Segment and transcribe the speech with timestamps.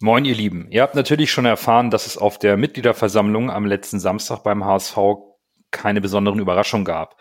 [0.00, 0.68] Moin, ihr Lieben.
[0.70, 4.96] Ihr habt natürlich schon erfahren, dass es auf der Mitgliederversammlung am letzten Samstag beim HSV
[5.72, 7.20] keine besonderen Überraschungen gab.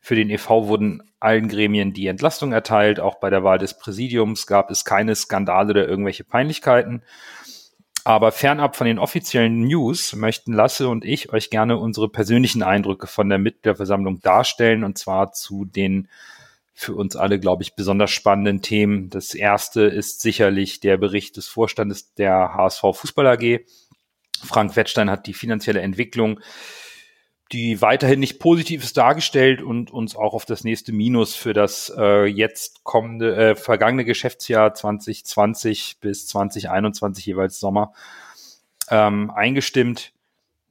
[0.00, 2.98] Für den EV wurden allen Gremien die Entlastung erteilt.
[2.98, 7.02] Auch bei der Wahl des Präsidiums gab es keine Skandale oder irgendwelche Peinlichkeiten.
[8.04, 13.06] Aber fernab von den offiziellen News möchten Lasse und ich euch gerne unsere persönlichen Eindrücke
[13.06, 16.08] von der Mitgliederversammlung darstellen und zwar zu den
[16.74, 19.08] für uns alle, glaube ich, besonders spannenden Themen.
[19.08, 23.60] Das erste ist sicherlich der Bericht des Vorstandes der HSV Fußball AG.
[24.42, 26.40] Frank Wettstein hat die finanzielle Entwicklung,
[27.52, 31.92] die weiterhin nicht positiv ist, dargestellt und uns auch auf das nächste Minus für das
[31.96, 37.92] äh, jetzt kommende, äh, vergangene Geschäftsjahr 2020 bis 2021 jeweils Sommer
[38.90, 40.12] ähm, eingestimmt.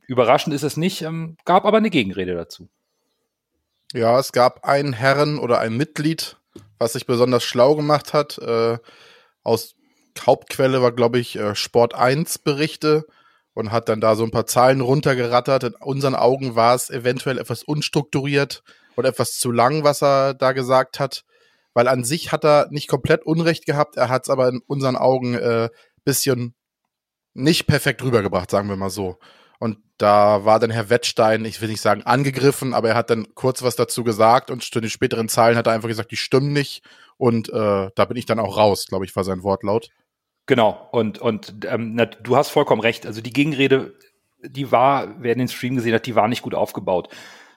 [0.05, 2.67] Überraschend ist es nicht, ähm, gab aber eine Gegenrede dazu.
[3.93, 6.37] Ja, es gab einen Herren oder ein Mitglied,
[6.79, 8.39] was sich besonders schlau gemacht hat.
[8.39, 8.79] Äh,
[9.43, 9.75] aus
[10.19, 13.05] Hauptquelle war, glaube ich, äh, Sport 1 Berichte
[13.53, 15.63] und hat dann da so ein paar Zahlen runtergerattert.
[15.63, 18.63] In unseren Augen war es eventuell etwas unstrukturiert
[18.95, 21.23] und etwas zu lang, was er da gesagt hat.
[21.75, 24.95] Weil an sich hat er nicht komplett Unrecht gehabt, er hat es aber in unseren
[24.95, 25.69] Augen äh,
[26.03, 26.55] bisschen
[27.35, 29.19] nicht perfekt rübergebracht, sagen wir mal so.
[29.63, 33.33] Und da war dann Herr Wettstein, ich will nicht sagen angegriffen, aber er hat dann
[33.33, 36.51] kurz was dazu gesagt und zu den späteren Zahlen hat er einfach gesagt, die stimmen
[36.51, 36.83] nicht.
[37.15, 39.87] Und äh, da bin ich dann auch raus, glaube ich, war sein Wortlaut.
[40.47, 43.05] Genau, und, und ähm, na, du hast vollkommen recht.
[43.05, 43.97] Also die Gegenrede,
[44.41, 47.07] die war, wer den Stream gesehen hat, die war nicht gut aufgebaut.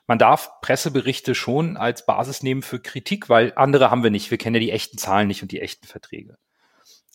[0.06, 4.30] Man darf Presseberichte schon als Basis nehmen für Kritik, weil andere haben wir nicht.
[4.30, 6.38] Wir kennen ja die echten Zahlen nicht und die echten Verträge.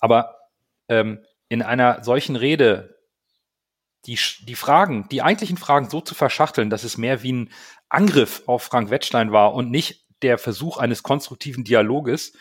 [0.02, 0.36] Aber
[0.90, 3.01] ähm, in einer solchen Rede
[4.06, 7.50] die, die Fragen, die eigentlichen Fragen so zu verschachteln, dass es mehr wie ein
[7.90, 12.34] Angriff auf Frank Wettstein war und nicht der Versuch eines konstruktiven Dialoges,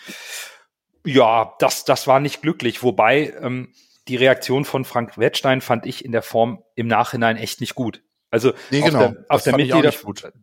[1.04, 2.82] ja, das, das war nicht glücklich.
[2.82, 3.72] Wobei ähm,
[4.08, 8.02] die Reaktion von Frank Wettstein fand ich in der Form im Nachhinein echt nicht gut.
[8.30, 9.06] Also nee, genau.
[9.06, 9.92] auf der, auf der Mitglieder,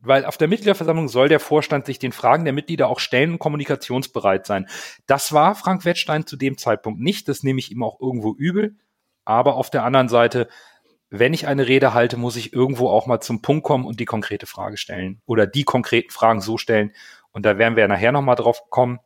[0.01, 3.39] weil auf der Mitgliederversammlung soll der Vorstand sich den Fragen der Mitglieder auch stellen und
[3.39, 4.67] kommunikationsbereit sein.
[5.05, 7.29] Das war Frank Wettstein zu dem Zeitpunkt nicht.
[7.29, 8.75] Das nehme ich ihm auch irgendwo übel.
[9.23, 10.49] Aber auf der anderen Seite
[11.09, 14.05] wenn ich eine Rede halte, muss ich irgendwo auch mal zum Punkt kommen und die
[14.05, 16.91] konkrete Frage stellen oder die konkreten Fragen so stellen.
[17.31, 18.99] Und da werden wir nachher nochmal drauf kommen,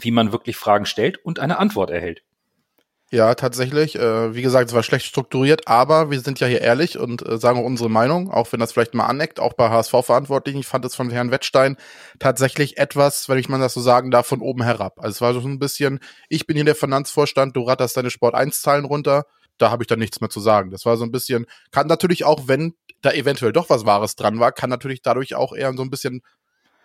[0.00, 2.22] wie man wirklich Fragen stellt und eine Antwort erhält.
[3.10, 3.96] Ja, tatsächlich.
[3.96, 7.38] Äh, wie gesagt, es war schlecht strukturiert, aber wir sind ja hier ehrlich und äh,
[7.38, 10.60] sagen auch unsere Meinung, auch wenn das vielleicht mal aneckt, auch bei HSV-Verantwortlichen.
[10.60, 11.78] Ich fand es von Herrn Wettstein
[12.18, 14.98] tatsächlich etwas, wenn ich mal das so sagen darf, von oben herab.
[14.98, 18.84] Also es war so ein bisschen, ich bin hier der Finanzvorstand, du ratterst deine Sport-1-Zahlen
[18.84, 19.24] runter
[19.58, 20.70] da habe ich dann nichts mehr zu sagen.
[20.70, 24.40] Das war so ein bisschen, kann natürlich auch, wenn da eventuell doch was Wahres dran
[24.40, 26.22] war, kann natürlich dadurch auch eher so ein bisschen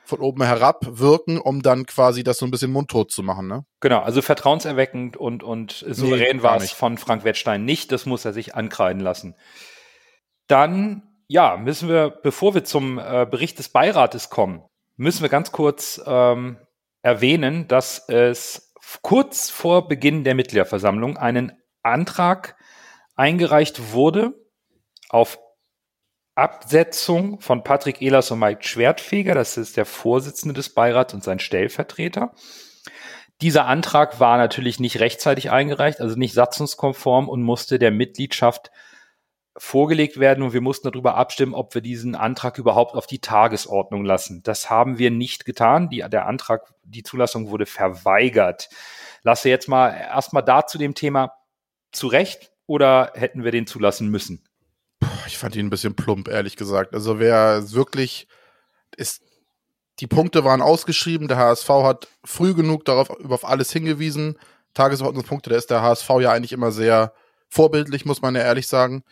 [0.06, 3.66] von oben herab wirken, um dann quasi das so ein bisschen mundtot zu machen, ne?
[3.80, 7.92] Genau, also vertrauenserweckend und, und souverän nee, war es von Frank Wettstein nicht.
[7.92, 9.36] Das muss er sich ankreiden lassen.
[10.48, 14.64] Dann, ja, müssen wir, bevor wir zum äh, Bericht des Beirates kommen,
[14.98, 16.58] müssen wir ganz kurz ähm,
[17.02, 22.58] erwähnen, dass es kurz vor Beginn der Mitgliederversammlung einen Antrag
[23.16, 24.34] eingereicht wurde
[25.10, 25.40] auf
[26.36, 31.40] Absetzung von Patrick Ehlers und Mike Schwertfeger, das ist der Vorsitzende des Beirats und sein
[31.40, 32.34] Stellvertreter.
[33.42, 38.72] Dieser Antrag war natürlich nicht rechtzeitig eingereicht, also nicht satzungskonform und musste der Mitgliedschaft
[39.56, 44.04] vorgelegt werden und wir mussten darüber abstimmen, ob wir diesen Antrag überhaupt auf die Tagesordnung
[44.04, 44.42] lassen.
[44.44, 45.90] Das haben wir nicht getan.
[45.90, 48.70] Die, der Antrag, die Zulassung wurde verweigert.
[49.22, 51.34] Lasse jetzt mal erstmal da zu dem Thema
[51.92, 54.44] zurecht oder hätten wir den zulassen müssen?
[55.28, 56.94] Ich fand ihn ein bisschen plump, ehrlich gesagt.
[56.94, 58.28] Also wer wirklich
[58.96, 59.22] ist,
[60.00, 64.38] die Punkte waren ausgeschrieben, der HSV hat früh genug darauf auf alles hingewiesen.
[64.74, 67.14] Tagesordnungspunkte, da ist der HSV ja eigentlich immer sehr
[67.50, 69.04] vorbildlich, muss man ja ehrlich sagen.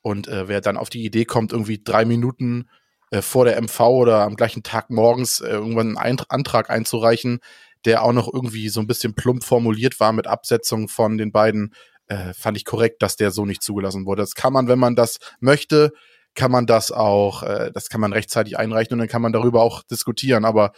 [0.00, 2.68] Und äh, wer dann auf die Idee kommt, irgendwie drei Minuten
[3.10, 7.40] äh, vor der MV oder am gleichen Tag morgens äh, irgendwann einen Antrag einzureichen,
[7.84, 11.74] der auch noch irgendwie so ein bisschen plump formuliert war mit Absetzung von den beiden
[12.08, 14.22] äh, fand ich korrekt, dass der so nicht zugelassen wurde.
[14.22, 15.92] Das kann man, wenn man das möchte,
[16.34, 19.62] kann man das auch, äh, das kann man rechtzeitig einreichen und dann kann man darüber
[19.62, 20.44] auch diskutieren.
[20.44, 20.72] Aber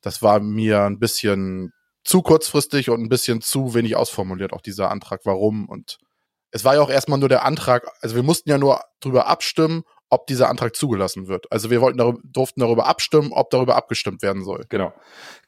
[0.00, 1.72] das war mir ein bisschen
[2.04, 5.68] zu kurzfristig und ein bisschen zu wenig ausformuliert, auch dieser Antrag, warum.
[5.68, 5.98] Und
[6.50, 9.84] es war ja auch erstmal nur der Antrag, also wir mussten ja nur drüber abstimmen,
[10.10, 11.50] ob dieser Antrag zugelassen wird.
[11.50, 14.66] Also wir wollten darüber, durften darüber abstimmen, ob darüber abgestimmt werden soll.
[14.68, 14.92] Genau.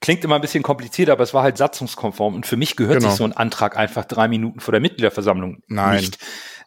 [0.01, 3.11] Klingt immer ein bisschen kompliziert, aber es war halt satzungskonform und für mich gehört genau.
[3.11, 6.01] sich so ein Antrag einfach drei Minuten vor der Mitgliederversammlung Nein.
[6.01, 6.19] nicht.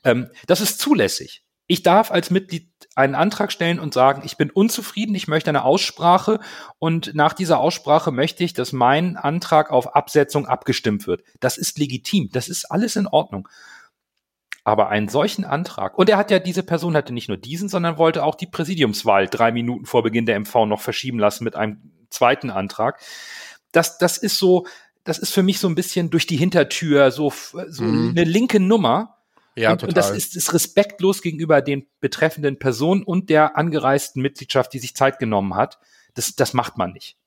[0.04, 1.42] Ähm, das ist zulässig.
[1.68, 5.64] Ich darf als Mitglied einen Antrag stellen und sagen, ich bin unzufrieden, ich möchte eine
[5.64, 6.40] Aussprache
[6.80, 11.24] und nach dieser Aussprache möchte ich, dass mein Antrag auf Absetzung abgestimmt wird.
[11.40, 13.50] Das ist legitim, das ist alles in Ordnung.
[14.66, 18.00] Aber einen solchen Antrag, und er hat ja, diese Person hatte nicht nur diesen, sondern
[18.00, 21.92] wollte auch die Präsidiumswahl drei Minuten vor Beginn der MV noch verschieben lassen mit einem
[22.10, 23.00] zweiten Antrag.
[23.72, 24.66] Das, das ist so,
[25.04, 27.32] das ist für mich so ein bisschen durch die Hintertür, so,
[27.68, 28.10] so mhm.
[28.10, 29.20] eine linke Nummer.
[29.56, 29.90] Ja, und, total.
[29.90, 34.96] und das ist, ist respektlos gegenüber den betreffenden Personen und der angereisten Mitgliedschaft, die sich
[34.96, 35.78] Zeit genommen hat.
[36.16, 37.18] Das, das macht man nicht.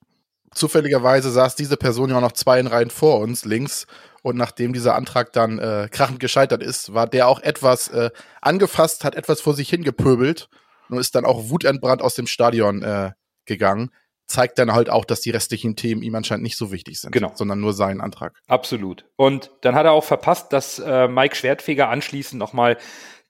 [0.53, 3.87] Zufälligerweise saß diese Person ja auch noch zwei in Reihen vor uns, links.
[4.21, 8.11] Und nachdem dieser Antrag dann äh, krachend gescheitert ist, war der auch etwas äh,
[8.41, 10.49] angefasst, hat etwas vor sich hingepöbelt
[10.89, 13.11] und ist dann auch wutentbrannt aus dem Stadion äh,
[13.45, 13.91] gegangen
[14.29, 17.31] zeigt dann halt auch, dass die restlichen Themen ihm anscheinend nicht so wichtig sind, genau.
[17.33, 18.39] sondern nur sein Antrag.
[18.47, 19.05] Absolut.
[19.15, 22.77] Und dann hat er auch verpasst, dass äh, Mike Schwertfeger anschließend nochmal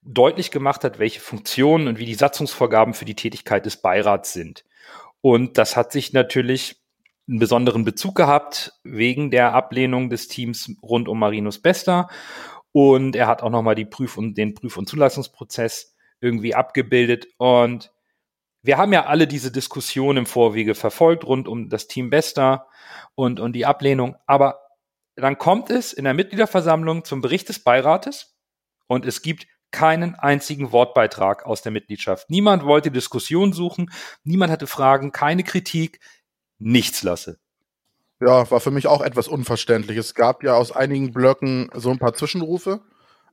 [0.01, 4.65] deutlich gemacht hat, welche Funktionen und wie die Satzungsvorgaben für die Tätigkeit des Beirats sind.
[5.21, 6.78] Und das hat sich natürlich
[7.29, 12.09] einen besonderen Bezug gehabt wegen der Ablehnung des Teams rund um Marinus Bester.
[12.71, 17.27] Und er hat auch nochmal die Prüf- und den Prüf- und Zulassungsprozess irgendwie abgebildet.
[17.37, 17.91] Und
[18.61, 22.67] wir haben ja alle diese Diskussion im Vorwege verfolgt rund um das Team Bester
[23.15, 24.15] und, und die Ablehnung.
[24.25, 24.61] Aber
[25.15, 28.37] dann kommt es in der Mitgliederversammlung zum Bericht des Beirates
[28.87, 32.29] und es gibt keinen einzigen Wortbeitrag aus der Mitgliedschaft.
[32.29, 33.91] Niemand wollte Diskussion suchen,
[34.23, 35.99] niemand hatte Fragen, keine Kritik,
[36.59, 37.39] nichts lasse.
[38.21, 39.97] Ja, war für mich auch etwas unverständlich.
[39.97, 42.81] Es gab ja aus einigen Blöcken so ein paar Zwischenrufe,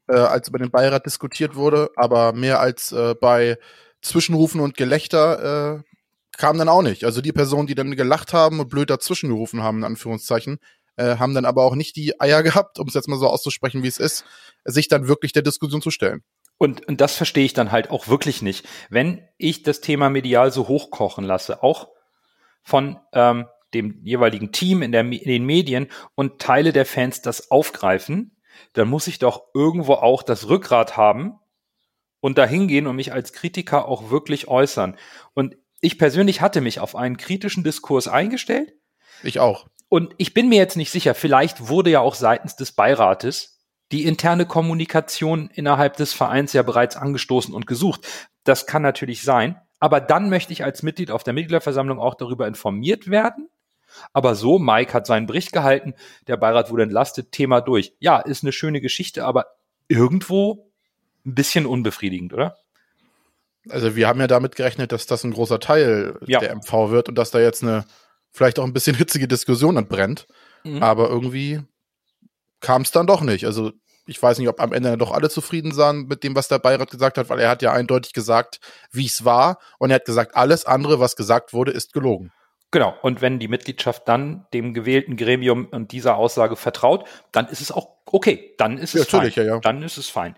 [0.09, 3.59] äh, als über den Beirat diskutiert wurde, aber mehr als äh, bei
[4.01, 5.83] Zwischenrufen und Gelächter äh,
[6.39, 7.05] kam dann auch nicht.
[7.05, 10.59] Also die Personen, die dann gelacht haben und blöd dazwischen gerufen haben, in Anführungszeichen,
[10.97, 13.83] äh, haben dann aber auch nicht die Eier gehabt, um es jetzt mal so auszusprechen,
[13.83, 14.25] wie es ist,
[14.65, 16.23] sich dann wirklich der Diskussion zu stellen.
[16.59, 18.67] Und, und das verstehe ich dann halt auch wirklich nicht.
[18.89, 21.89] Wenn ich das Thema medial so hochkochen lasse, auch
[22.67, 27.51] von ähm, dem jeweiligen Team in, der, in den Medien und Teile der Fans das
[27.51, 28.37] aufgreifen,
[28.75, 31.39] dann muss ich doch irgendwo auch das Rückgrat haben,
[32.27, 34.97] und dahin gehen und mich als Kritiker auch wirklich äußern.
[35.35, 38.75] Und ich persönlich hatte mich auf einen kritischen Diskurs eingestellt.
[39.23, 39.69] Ich auch.
[39.89, 43.61] Und ich bin mir jetzt nicht sicher, vielleicht wurde ja auch seitens des Beirates
[43.93, 48.09] die interne Kommunikation innerhalb des Vereins ja bereits angestoßen und gesucht.
[48.43, 49.61] Das kann natürlich sein.
[49.79, 53.49] Aber dann möchte ich als Mitglied auf der Mitgliederversammlung auch darüber informiert werden.
[54.13, 55.95] Aber so, Mike hat seinen Bericht gehalten,
[56.27, 57.95] der Beirat wurde entlastet, Thema durch.
[57.99, 59.47] Ja, ist eine schöne Geschichte, aber
[59.89, 60.71] irgendwo
[61.25, 62.57] ein bisschen unbefriedigend, oder?
[63.69, 66.39] Also wir haben ja damit gerechnet, dass das ein großer Teil ja.
[66.39, 67.85] der MV wird und dass da jetzt eine
[68.31, 70.27] vielleicht auch ein bisschen hitzige Diskussion entbrennt.
[70.65, 70.83] Mhm.
[70.83, 71.61] Aber irgendwie
[72.61, 73.47] kam es dann doch nicht.
[73.47, 73.73] Also
[74.07, 76.91] ich weiß nicht, ob am Ende doch alle zufrieden waren mit dem, was der Beirat
[76.91, 78.61] gesagt hat, weil er hat ja eindeutig gesagt,
[78.91, 79.59] wie es war.
[79.79, 82.33] Und er hat gesagt, alles andere, was gesagt wurde, ist gelogen.
[82.71, 82.95] Genau.
[83.03, 87.73] Und wenn die Mitgliedschaft dann dem gewählten Gremium und dieser Aussage vertraut, dann ist es
[87.73, 88.55] auch okay.
[88.59, 89.33] Dann ist es ja, fein.
[89.35, 89.59] Ja, ja.
[89.61, 90.37] Dann ist es fein.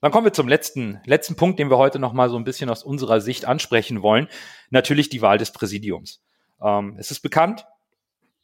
[0.00, 2.70] Dann kommen wir zum letzten, letzten Punkt, den wir heute noch mal so ein bisschen
[2.70, 4.28] aus unserer Sicht ansprechen wollen.
[4.70, 6.22] Natürlich die Wahl des Präsidiums.
[6.62, 7.66] Ähm, es ist bekannt,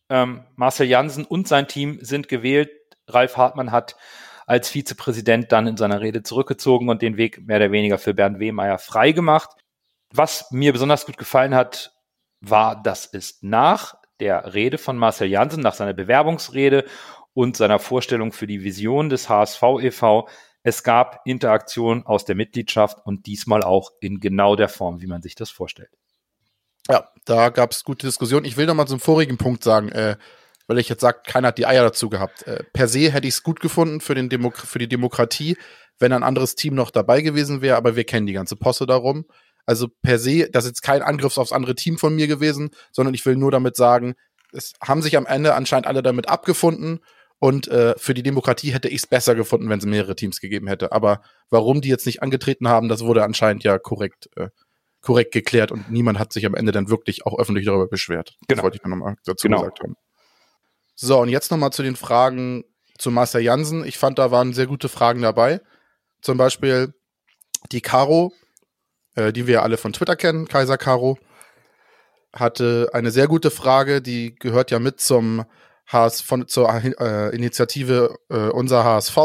[0.09, 2.71] ähm, Marcel Jansen und sein Team sind gewählt.
[3.07, 3.97] Ralf Hartmann hat
[4.53, 8.39] als Vizepräsident dann in seiner Rede zurückgezogen und den Weg mehr oder weniger für Bernd
[8.39, 9.49] Wehmeier freigemacht.
[10.13, 11.97] Was mir besonders gut gefallen hat,
[12.43, 16.85] war, dass es nach der Rede von Marcel Jansen, nach seiner Bewerbungsrede
[17.33, 20.29] und seiner Vorstellung für die Vision des HSV e.V.
[20.63, 25.23] Es gab Interaktion aus der Mitgliedschaft und diesmal auch in genau der Form, wie man
[25.23, 25.97] sich das vorstellt.
[26.91, 28.45] Ja, da gab es gute Diskussionen.
[28.45, 30.19] Ich will noch mal zum vorigen Punkt sagen, äh,
[30.73, 32.47] weil ich jetzt sage, keiner hat die Eier dazu gehabt.
[32.47, 35.59] Äh, per se hätte ich es gut gefunden für, den Demo für die Demokratie,
[35.99, 39.27] wenn ein anderes Team noch dabei gewesen wäre, aber wir kennen die ganze Posse darum.
[39.67, 43.13] Also per se, das ist jetzt kein Angriff aufs andere Team von mir gewesen, sondern
[43.13, 44.15] ich will nur damit sagen,
[44.51, 47.01] es haben sich am Ende anscheinend alle damit abgefunden
[47.39, 50.69] und äh, für die Demokratie hätte ich es besser gefunden, wenn es mehrere Teams gegeben
[50.69, 50.93] hätte.
[50.93, 54.49] Aber warum die jetzt nicht angetreten haben, das wurde anscheinend ja korrekt, äh,
[55.03, 58.37] korrekt geklärt und niemand hat sich am Ende dann wirklich auch öffentlich darüber beschwert.
[58.49, 58.57] Genau.
[58.57, 59.59] Das wollte ich nochmal dazu genau.
[59.59, 59.97] gesagt haben.
[60.95, 62.65] So, und jetzt nochmal zu den Fragen
[62.99, 63.85] zu Master Jansen.
[63.85, 65.61] Ich fand, da waren sehr gute Fragen dabei.
[66.21, 66.95] Zum Beispiel
[67.73, 68.33] die Caro,
[69.15, 71.19] äh, die wir alle von Twitter kennen, Kaiser Caro,
[72.33, 75.45] hatte eine sehr gute Frage, die gehört ja mit zum
[75.87, 79.19] HS, von, zur äh, Initiative äh, Unser HSV.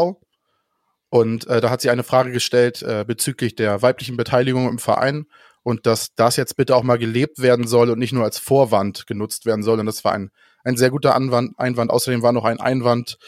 [1.10, 5.26] Und äh, da hat sie eine Frage gestellt äh, bezüglich der weiblichen Beteiligung im Verein
[5.62, 9.06] und dass das jetzt bitte auch mal gelebt werden soll und nicht nur als Vorwand
[9.06, 9.80] genutzt werden soll.
[9.80, 10.30] Und das war ein,
[10.68, 11.90] ein sehr guter Anwand, Einwand.
[11.90, 13.18] Außerdem war noch ein Einwand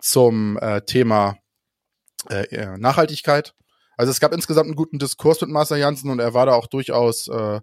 [0.00, 1.38] zum äh, Thema
[2.28, 3.54] äh, Nachhaltigkeit.
[3.96, 6.66] Also es gab insgesamt einen guten Diskurs mit Marcel Janssen und er war da auch
[6.66, 7.60] durchaus äh,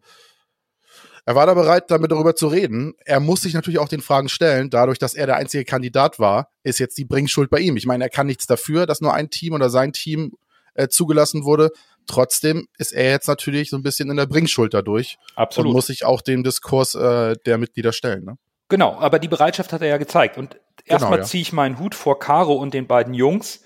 [1.28, 2.94] er war da bereit, damit darüber zu reden.
[3.04, 4.70] Er muss sich natürlich auch den Fragen stellen.
[4.70, 7.76] Dadurch, dass er der einzige Kandidat war, ist jetzt die Bringschuld bei ihm.
[7.76, 10.38] Ich meine, er kann nichts dafür, dass nur ein Team oder sein Team
[10.74, 11.72] äh, zugelassen wurde.
[12.06, 15.18] Trotzdem ist er jetzt natürlich so ein bisschen in der Bringschuld dadurch.
[15.36, 15.68] Absolut.
[15.68, 18.24] Und muss sich auch dem Diskurs äh, der Mitglieder stellen.
[18.24, 18.38] Ne?
[18.70, 20.38] Genau, aber die Bereitschaft hat er ja gezeigt.
[20.38, 21.28] Und erstmal Genau, ja.
[21.28, 23.64] ziehe ich meinen Hut vor Caro und den beiden Jungs,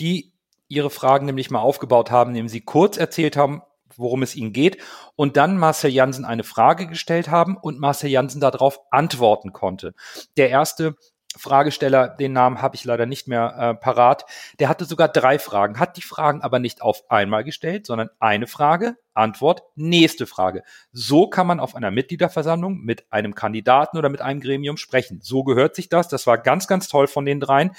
[0.00, 0.32] die
[0.68, 3.62] ihre Fragen nämlich mal aufgebaut haben, indem sie kurz erzählt haben,
[3.96, 4.78] worum es ihnen geht
[5.16, 9.94] und dann Marcel Jansen eine Frage gestellt haben und Marcel Jansen darauf antworten konnte.
[10.36, 10.94] Der erste
[11.38, 14.24] Fragesteller, den Namen habe ich leider nicht mehr äh, parat,
[14.58, 18.46] der hatte sogar drei Fragen, hat die Fragen aber nicht auf einmal gestellt, sondern eine
[18.46, 20.62] Frage, Antwort, nächste Frage.
[20.92, 25.20] So kann man auf einer Mitgliederversammlung mit einem Kandidaten oder mit einem Gremium sprechen.
[25.22, 26.08] So gehört sich das.
[26.08, 27.72] Das war ganz, ganz toll von den dreien.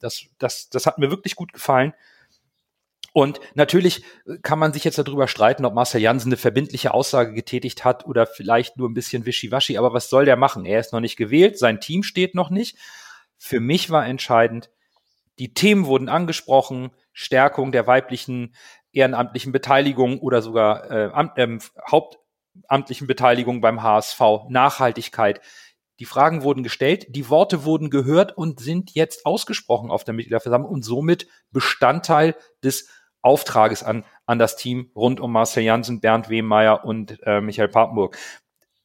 [0.00, 1.94] Das, das, das hat mir wirklich gut gefallen.
[3.12, 4.04] Und natürlich
[4.42, 8.26] kann man sich jetzt darüber streiten, ob Marcel Jansen eine verbindliche Aussage getätigt hat oder
[8.26, 9.78] vielleicht nur ein bisschen wischiwaschi.
[9.78, 10.64] Aber was soll der machen?
[10.64, 12.76] Er ist noch nicht gewählt, sein Team steht noch nicht.
[13.36, 14.70] Für mich war entscheidend,
[15.38, 18.54] die Themen wurden angesprochen, Stärkung der weiblichen
[18.92, 25.40] ehrenamtlichen Beteiligung oder sogar äh, Amt, ähm, hauptamtlichen Beteiligung beim HSV, Nachhaltigkeit.
[25.98, 30.70] Die Fragen wurden gestellt, die Worte wurden gehört und sind jetzt ausgesprochen auf der Mitgliederversammlung
[30.70, 32.88] und somit Bestandteil des
[33.22, 38.16] Auftrages an, an das Team rund um Marcel Janssen, Bernd Wehmeier und äh, Michael Papenburg.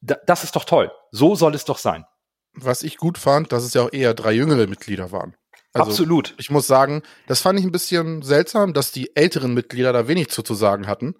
[0.02, 0.92] Da, das ist doch toll.
[1.12, 2.06] So soll es doch sein.
[2.54, 5.36] Was ich gut fand, dass es ja auch eher drei jüngere Mitglieder waren.
[5.74, 6.34] Also, Absolut.
[6.38, 10.30] Ich muss sagen, das fand ich ein bisschen seltsam, dass die älteren Mitglieder da wenig
[10.30, 11.16] zu, zu sagen hatten.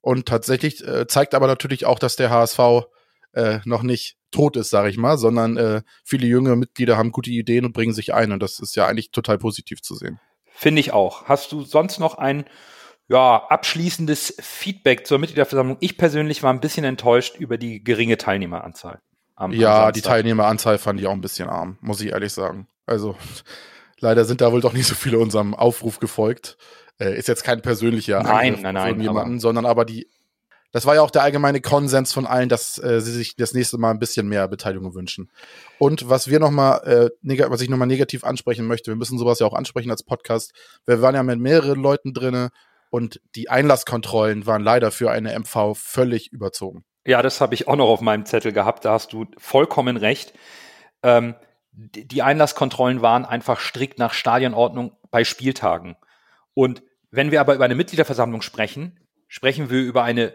[0.00, 2.58] Und tatsächlich äh, zeigt aber natürlich auch, dass der HSV
[3.34, 7.30] äh, noch nicht tot ist, sage ich mal, sondern äh, viele jüngere Mitglieder haben gute
[7.30, 8.32] Ideen und bringen sich ein.
[8.32, 10.18] Und das ist ja eigentlich total positiv zu sehen.
[10.60, 11.24] Finde ich auch.
[11.24, 12.44] Hast du sonst noch ein
[13.08, 15.78] ja, abschließendes Feedback zur Mitgliederversammlung?
[15.80, 19.00] Ich persönlich war ein bisschen enttäuscht über die geringe Teilnehmeranzahl.
[19.36, 20.10] am- am Ja, die Samstag.
[20.16, 22.68] Teilnehmeranzahl fand ich auch ein bisschen arm, muss ich ehrlich sagen.
[22.84, 23.16] Also
[24.00, 26.58] leider sind da wohl doch nicht so viele unserem Aufruf gefolgt.
[26.98, 30.10] Äh, ist jetzt kein persönlicher Nein, Angriff nein, nein, irgendjemanden, sondern aber die,
[30.72, 33.78] das war ja auch der allgemeine Konsens von allen, dass äh, sie sich das nächste
[33.78, 35.30] Mal ein bisschen mehr Beteiligung wünschen.
[35.78, 36.78] Und was wir noch mal,
[37.22, 40.52] äh, was ich nochmal negativ ansprechen möchte, wir müssen sowas ja auch ansprechen als Podcast.
[40.86, 42.50] Wir waren ja mit mehreren Leuten drinne
[42.90, 46.84] und die Einlasskontrollen waren leider für eine MV völlig überzogen.
[47.06, 48.84] Ja, das habe ich auch noch auf meinem Zettel gehabt.
[48.84, 50.34] Da hast du vollkommen recht.
[51.02, 51.34] Ähm,
[51.72, 55.96] die Einlasskontrollen waren einfach strikt nach Stadionordnung bei Spieltagen.
[56.54, 60.34] Und wenn wir aber über eine Mitgliederversammlung sprechen, sprechen wir über eine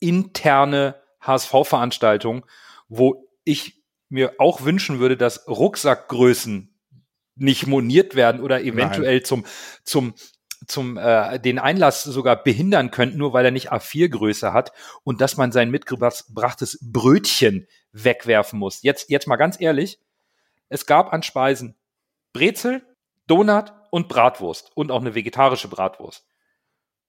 [0.00, 2.46] interne HSV-Veranstaltung,
[2.88, 6.74] wo ich mir auch wünschen würde, dass Rucksackgrößen
[7.36, 9.44] nicht moniert werden oder eventuell zum,
[9.82, 10.14] zum,
[10.66, 14.72] zum äh, den Einlass sogar behindern könnten, nur weil er nicht A4-Größe hat
[15.02, 18.82] und dass man sein mitgebrachtes Brötchen wegwerfen muss.
[18.82, 19.98] Jetzt, jetzt mal ganz ehrlich,
[20.68, 21.76] es gab an Speisen
[22.32, 22.82] Brezel,
[23.26, 26.26] Donut und Bratwurst und auch eine vegetarische Bratwurst.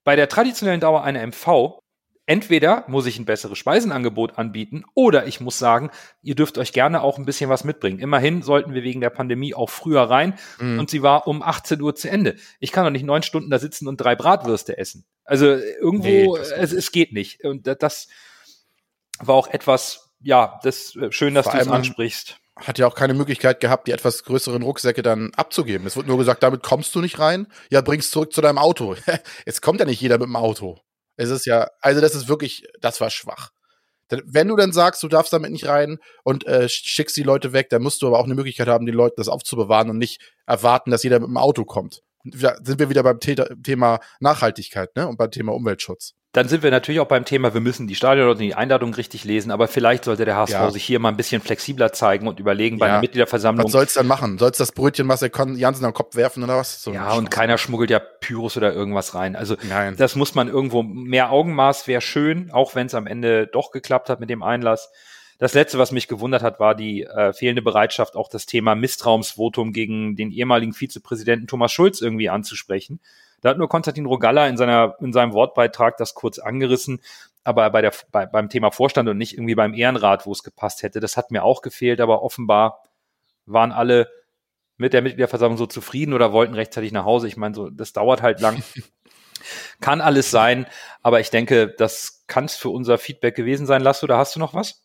[0.03, 1.79] Bei der traditionellen Dauer einer MV,
[2.25, 5.91] entweder muss ich ein besseres Speisenangebot anbieten oder ich muss sagen,
[6.21, 7.99] ihr dürft euch gerne auch ein bisschen was mitbringen.
[7.99, 10.79] Immerhin sollten wir wegen der Pandemie auch früher rein Mhm.
[10.79, 12.35] und sie war um 18 Uhr zu Ende.
[12.59, 15.05] Ich kann doch nicht neun Stunden da sitzen und drei Bratwürste essen.
[15.23, 17.43] Also irgendwo, Nee, es, es geht nicht.
[17.43, 18.07] Und da- das
[19.19, 22.37] war auch etwas, ja, das äh, schön, dass du es ansprichst.
[22.57, 25.85] hat ja auch keine Möglichkeit gehabt, die etwas größeren Rucksäcke dann abzugeben.
[25.87, 27.47] Es wird nur gesagt, damit kommst du nicht rein.
[27.69, 28.95] Ja, bring's zurück zu deinem Auto.
[29.45, 30.79] Jetzt kommt ja nicht jeder mit dem Auto.
[31.17, 33.51] Es ist ja, also das ist wirklich, das war schwach.
[34.09, 37.69] Wenn du dann sagst, du darfst damit nicht rein und äh, schickst die Leute weg,
[37.69, 40.91] dann musst du aber auch eine Möglichkeit haben, den Leuten das aufzubewahren und nicht erwarten,
[40.91, 42.03] dass jeder mit dem Auto kommt.
[42.25, 45.07] Da sind wir wieder beim Thema Nachhaltigkeit ne?
[45.07, 46.13] und beim Thema Umweltschutz.
[46.33, 49.23] Dann sind wir natürlich auch beim Thema, wir müssen die Stadion und die Einladung richtig
[49.23, 50.69] lesen, aber vielleicht sollte der HSV Ja.
[50.71, 52.93] sich hier mal ein bisschen flexibler zeigen und überlegen bei Ja.
[52.93, 53.63] einer Mitgliederversammlung.
[53.67, 54.37] Was soll's dann machen?
[54.37, 56.83] Soll's das Brötchen Marcel Kon- Jansen am Kopf werfen oder was?
[56.83, 59.37] So ja, und keiner schmuggelt ja Pyros oder irgendwas rein.
[59.37, 59.95] Also Nein.
[59.97, 64.09] das muss man irgendwo, mehr Augenmaß wäre schön, auch wenn es am Ende doch geklappt
[64.09, 64.91] hat mit dem Einlass.
[65.37, 69.73] Das letzte, was mich gewundert hat, war die äh, fehlende Bereitschaft, auch das Thema Misstrauensvotum
[69.73, 73.01] gegen den ehemaligen Vizepräsidenten Thomas Schulz irgendwie anzusprechen.
[73.41, 77.01] Da hat nur Konstantin Rogalla in, seiner, in seinem Wortbeitrag das kurz angerissen,
[77.43, 80.83] aber bei der, bei, beim Thema Vorstand und nicht irgendwie beim Ehrenrat, wo es gepasst
[80.83, 80.99] hätte.
[80.99, 82.83] Das hat mir auch gefehlt, aber offenbar
[83.45, 84.09] waren alle
[84.77, 87.27] mit der Mitgliederversammlung so zufrieden oder wollten rechtzeitig nach Hause.
[87.27, 88.63] Ich meine, so, das dauert halt lang.
[89.79, 90.65] Kann alles sein,
[91.03, 93.83] aber ich denke, das kann es für unser Feedback gewesen sein.
[93.83, 94.84] Lass du, da hast du noch was?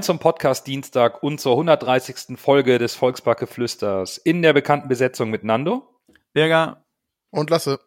[0.00, 2.38] zum Podcast Dienstag und zur 130.
[2.38, 5.86] Folge des Volksparkgeflüsters in der bekannten Besetzung mit Nando,
[6.32, 6.86] Berger
[7.30, 7.78] und Lasse.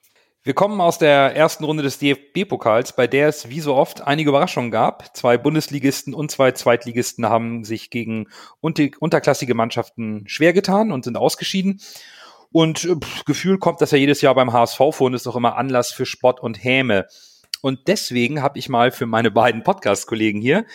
[0.44, 4.30] Wir kommen aus der ersten Runde des DFB-Pokals, bei der es wie so oft einige
[4.30, 5.16] Überraschungen gab.
[5.18, 8.28] Zwei Bundesligisten und zwei Zweitligisten haben sich gegen
[8.60, 11.82] unterklassige Mannschaften schwer getan und sind ausgeschieden.
[12.52, 15.36] Und äh, pff, Gefühl kommt das ja jedes Jahr beim HSV vor und ist auch
[15.36, 17.08] immer Anlass für Spott und Häme.
[17.62, 20.66] Und deswegen habe ich mal für meine beiden Podcast-Kollegen hier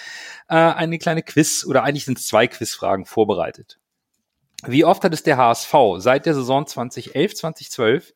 [0.48, 3.78] äh, eine kleine Quiz oder eigentlich sind es zwei Quizfragen vorbereitet.
[4.64, 8.14] Wie oft hat es der HSV seit der Saison 2011, 2012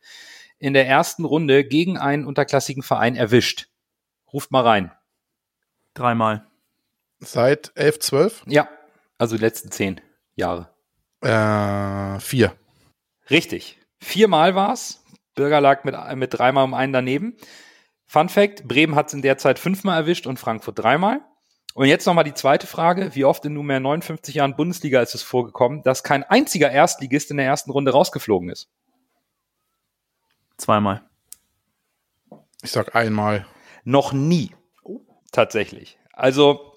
[0.59, 3.69] in der ersten Runde gegen einen unterklassigen Verein erwischt?
[4.33, 4.93] Ruft mal rein.
[5.95, 6.47] Dreimal.
[7.19, 8.43] Seit 11, 12?
[8.47, 8.69] Ja,
[9.19, 10.00] also die letzten zehn
[10.35, 10.71] Jahre.
[11.21, 12.55] Äh, vier.
[13.29, 13.79] Richtig.
[13.99, 15.05] Viermal war's.
[15.35, 17.37] Bürger lag mit, mit dreimal um einen daneben.
[18.11, 21.21] Fun Fact, Bremen hat es in der Zeit fünfmal erwischt und Frankfurt dreimal.
[21.75, 23.14] Und jetzt nochmal die zweite Frage.
[23.14, 27.37] Wie oft in nunmehr 59 Jahren Bundesliga ist es vorgekommen, dass kein einziger Erstligist in
[27.37, 28.69] der ersten Runde rausgeflogen ist?
[30.57, 31.02] Zweimal.
[32.64, 33.47] Ich sag einmal.
[33.85, 34.57] Noch nie.
[35.31, 35.97] Tatsächlich.
[36.12, 36.75] Also,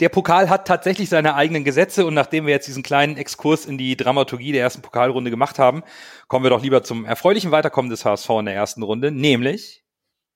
[0.00, 3.78] der Pokal hat tatsächlich seine eigenen Gesetze und nachdem wir jetzt diesen kleinen Exkurs in
[3.78, 5.82] die Dramaturgie der ersten Pokalrunde gemacht haben,
[6.28, 9.83] kommen wir doch lieber zum erfreulichen Weiterkommen des HSV in der ersten Runde, nämlich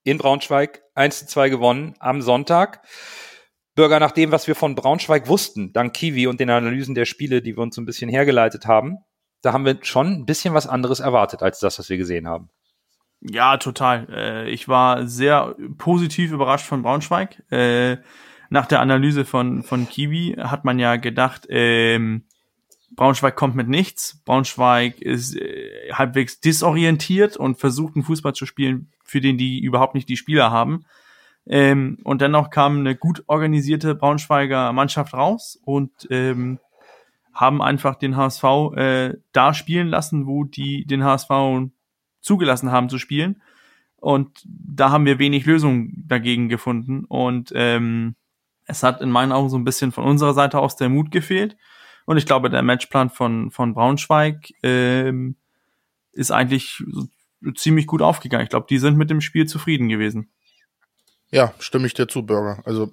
[0.03, 2.81] in Braunschweig 1 zu 2 gewonnen am Sonntag.
[3.75, 7.41] Bürger, nach dem, was wir von Braunschweig wussten, dank Kiwi und den Analysen der Spiele,
[7.41, 8.97] die wir uns so ein bisschen hergeleitet haben,
[9.41, 12.49] da haben wir schon ein bisschen was anderes erwartet als das, was wir gesehen haben.
[13.21, 14.07] Ja, total.
[14.09, 17.43] Äh, ich war sehr positiv überrascht von Braunschweig.
[17.51, 17.97] Äh,
[18.49, 22.25] nach der Analyse von, von Kiwi hat man ja gedacht, ähm,
[22.99, 24.21] Braunschweig kommt mit nichts.
[24.25, 29.95] Braunschweig ist äh, halbwegs disorientiert und versucht einen Fußball zu spielen, für den die überhaupt
[29.95, 30.83] nicht die Spieler haben.
[31.47, 36.59] Ähm, und dennoch kam eine gut organisierte Braunschweiger Mannschaft raus und ähm,
[37.33, 38.43] haben einfach den HSV
[38.75, 41.29] äh, da spielen lassen, wo die den HSV
[42.19, 43.41] zugelassen haben zu spielen.
[43.95, 47.05] Und da haben wir wenig Lösungen dagegen gefunden.
[47.05, 48.15] Und ähm,
[48.65, 51.55] es hat in meinen Augen so ein bisschen von unserer Seite aus der Mut gefehlt.
[52.05, 55.35] Und ich glaube, der Matchplan von, von Braunschweig ähm,
[56.11, 56.83] ist eigentlich
[57.55, 58.43] ziemlich gut aufgegangen.
[58.43, 60.31] Ich glaube, die sind mit dem Spiel zufrieden gewesen.
[61.31, 62.61] Ja, stimme ich dir zu, Burger.
[62.65, 62.91] Also,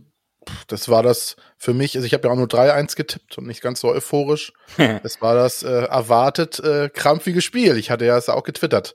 [0.68, 3.62] das war das für mich, also ich habe ja auch nur 3-1 getippt und nicht
[3.62, 4.52] ganz so euphorisch.
[4.76, 7.76] das war das äh, erwartet äh, krampfige Spiel.
[7.76, 8.94] Ich hatte ja es auch getwittert,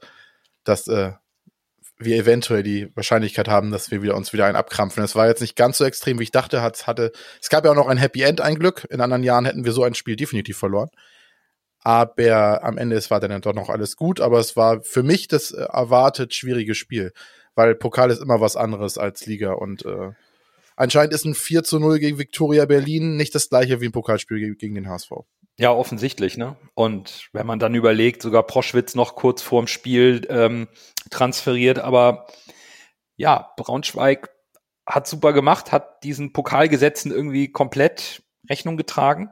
[0.64, 1.12] dass äh,
[2.06, 5.04] wir eventuell die Wahrscheinlichkeit haben, dass wir wieder uns wieder einen abkrampfen.
[5.04, 6.62] Es war jetzt nicht ganz so extrem, wie ich dachte.
[6.62, 7.12] Hat, hatte,
[7.42, 8.88] es gab ja auch noch ein Happy End, ein Glück.
[8.90, 10.90] In anderen Jahren hätten wir so ein Spiel definitiv verloren.
[11.84, 14.22] Aber am Ende es war dann doch noch alles gut.
[14.22, 17.12] Aber es war für mich das äh, erwartet schwierige Spiel,
[17.56, 20.12] weil Pokal ist immer was anderes als Liga und äh,
[20.76, 24.56] anscheinend ist ein 4 zu 0 gegen Viktoria Berlin nicht das gleiche wie ein Pokalspiel
[24.56, 25.12] gegen den HSV.
[25.62, 26.58] Ja, offensichtlich, ne?
[26.74, 30.68] Und wenn man dann überlegt, sogar Proschwitz noch kurz vorm Spiel ähm,
[31.12, 32.26] transferiert, aber
[33.16, 34.32] ja, Braunschweig
[34.88, 39.30] hat super gemacht, hat diesen Pokalgesetzen irgendwie komplett Rechnung getragen.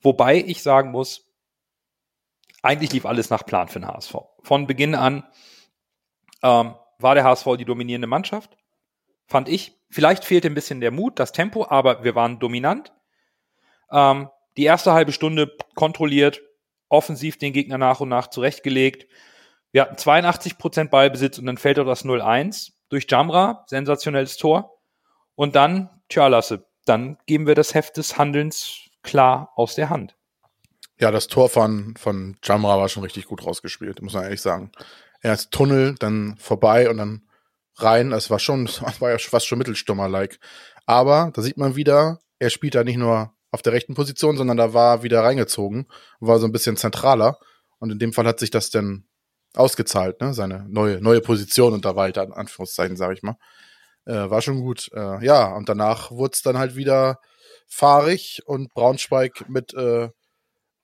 [0.00, 1.32] Wobei ich sagen muss,
[2.60, 4.16] eigentlich lief alles nach Plan für den HSV.
[4.42, 5.22] Von Beginn an
[6.42, 8.56] ähm, war der HSV die dominierende Mannschaft,
[9.28, 9.80] fand ich.
[9.90, 12.92] Vielleicht fehlte ein bisschen der Mut, das Tempo, aber wir waren dominant.
[13.92, 16.42] Ähm, die erste halbe Stunde kontrolliert,
[16.88, 19.06] offensiv den Gegner nach und nach zurechtgelegt.
[19.70, 24.78] Wir hatten 82 Prozent Ballbesitz und dann fällt auch das 0-1 durch Jamra, sensationelles Tor.
[25.34, 30.16] Und dann, tja, Lasse, dann geben wir das Heft des Handelns klar aus der Hand.
[30.98, 34.70] Ja, das Tor von, von Jamra war schon richtig gut rausgespielt, muss man ehrlich sagen.
[35.22, 37.26] Erst Tunnel, dann vorbei und dann
[37.76, 38.10] rein.
[38.10, 40.38] Das war schon, das war ja fast schon Mittelstummer-like.
[40.84, 44.56] Aber da sieht man wieder, er spielt da nicht nur auf der rechten Position, sondern
[44.56, 45.86] da war wieder reingezogen,
[46.20, 47.38] war so ein bisschen zentraler.
[47.78, 49.04] Und in dem Fall hat sich das dann
[49.54, 50.34] ausgezahlt, ne?
[50.34, 53.36] Seine neue, neue Position und da weiter, in Anführungszeichen, sage ich mal.
[54.06, 54.90] Äh, war schon gut.
[54.94, 57.20] Äh, ja, und danach wurde es dann halt wieder
[57.68, 60.08] fahrig und Braunschweig mit äh,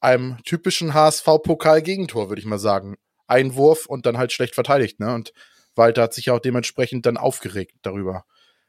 [0.00, 2.96] einem typischen HSV-Pokal-Gegentor, würde ich mal sagen.
[3.26, 5.14] Einwurf und dann halt schlecht verteidigt, ne?
[5.14, 5.32] Und
[5.74, 8.24] Walter hat sich auch dementsprechend dann aufgeregt darüber.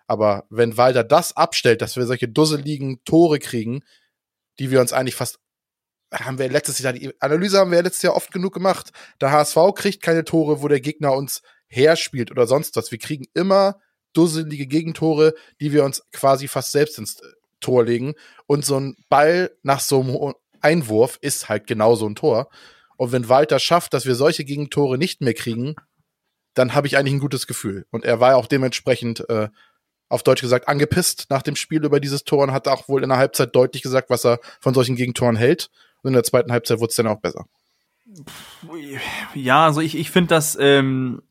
[0.09, 3.83] Aber wenn Walter das abstellt, dass wir solche dusseligen Tore kriegen,
[4.57, 5.39] die wir uns eigentlich fast
[6.11, 8.89] haben wir letztes Jahr, die Analyse haben wir letztes Jahr oft genug gemacht.
[9.21, 12.91] Der HSV kriegt keine Tore, wo der Gegner uns herspielt oder sonst was.
[12.91, 13.79] Wir kriegen immer
[14.13, 17.27] dusselige Gegentore, die wir uns quasi fast selbst ins äh,
[17.59, 18.15] Tor legen.
[18.47, 22.49] Und so ein Ball nach so einem Einwurf ist halt genau so ein Tor.
[22.97, 25.75] Und wenn Walter schafft, dass wir solche Gegentore nicht mehr kriegen,
[26.55, 27.85] dann habe ich eigentlich ein gutes Gefühl.
[27.91, 29.49] Und er war auch dementsprechend äh,
[30.09, 33.09] auf Deutsch gesagt, angepisst nach dem Spiel über dieses Tor und hat auch wohl in
[33.09, 35.69] der Halbzeit deutlich gesagt, was er von solchen Gegentoren hält.
[36.01, 37.45] Und in der zweiten Halbzeit wurde es dann auch besser.
[39.35, 41.21] Ja, also ich, ich finde das, ähm,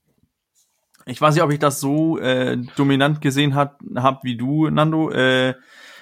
[1.07, 5.11] ich weiß nicht, ob ich das so äh, dominant gesehen habe hab wie du, Nando.
[5.11, 5.55] Äh,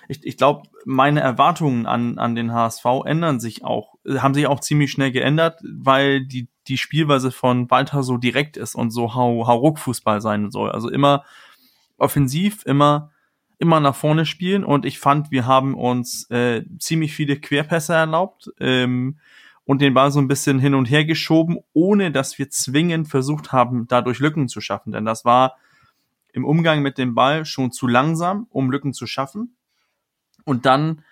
[0.09, 4.61] ich ich glaube, meine Erwartungen an, an den HSV ändern sich auch, haben sich auch
[4.61, 9.47] ziemlich schnell geändert, weil die, die Spielweise von Walter so direkt ist und so hau,
[9.47, 10.71] hau ruck Fußball sein soll.
[10.71, 11.25] Also immer
[11.99, 13.11] offensiv, immer,
[13.59, 18.51] immer nach vorne spielen und ich fand, wir haben uns äh, ziemlich viele Querpässe erlaubt
[18.61, 19.19] ähm,
[19.65, 23.53] und den Ball so ein bisschen hin und her geschoben, ohne dass wir zwingend versucht
[23.53, 24.93] haben, dadurch Lücken zu schaffen.
[24.93, 25.57] Denn das war
[26.33, 29.57] im Umgang mit dem Ball schon zu langsam, um Lücken zu schaffen.
[30.45, 31.03] Und dann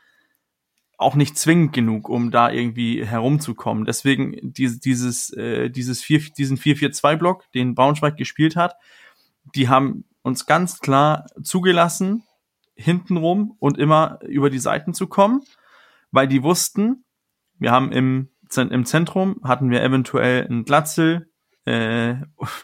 [0.96, 3.84] auch nicht zwingend genug, um da irgendwie herumzukommen.
[3.84, 8.76] Deswegen dieses, dieses, äh, dieses 4, diesen 4-4-2-Block, den Braunschweig gespielt hat,
[9.54, 12.24] die haben uns ganz klar zugelassen,
[12.74, 15.42] hintenrum und immer über die Seiten zu kommen,
[16.10, 17.04] weil die wussten,
[17.58, 21.30] wir haben im, im Zentrum hatten wir eventuell einen Glatzel
[21.66, 22.16] äh,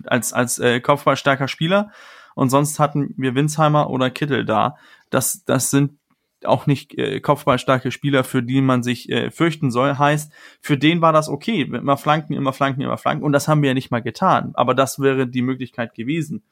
[0.05, 1.93] als, als äh, kopfballstarker Spieler
[2.35, 4.77] und sonst hatten wir Winsheimer oder Kittel da.
[5.11, 5.99] Das, das sind
[6.45, 9.99] auch nicht äh, kopfballstarke Spieler, für die man sich äh, fürchten soll.
[9.99, 11.61] Heißt, für den war das okay.
[11.61, 13.25] Immer Flanken, immer Flanken, immer Flanken.
[13.25, 14.53] Und das haben wir ja nicht mal getan.
[14.55, 16.43] Aber das wäre die Möglichkeit gewesen.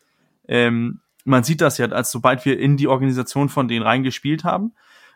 [0.49, 4.73] Ähm, man sieht das ja, als sobald wir in die Organisation von denen reingespielt haben,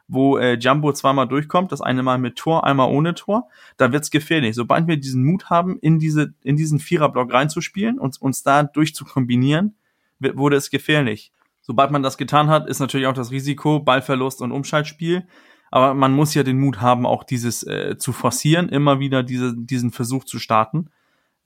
[0.08, 4.10] wo äh, Jumbo zweimal durchkommt, das eine Mal mit Tor, einmal ohne Tor, da wird's
[4.10, 4.54] gefährlich.
[4.54, 9.74] Sobald wir diesen Mut haben, in diese in diesen Viererblock reinzuspielen und uns da durchzukombinieren,
[10.18, 11.32] wurde es gefährlich.
[11.62, 15.26] Sobald man das getan hat, ist natürlich auch das Risiko Ballverlust und Umschaltspiel.
[15.70, 19.54] Aber man muss ja den Mut haben, auch dieses äh, zu forcieren, immer wieder diese,
[19.56, 20.90] diesen Versuch zu starten.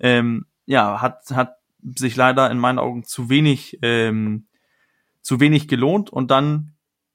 [0.00, 4.46] Ähm, ja, hat, hat sich leider in meinen Augen zu wenig, ähm,
[5.22, 6.10] zu wenig gelohnt.
[6.10, 6.74] Und dann,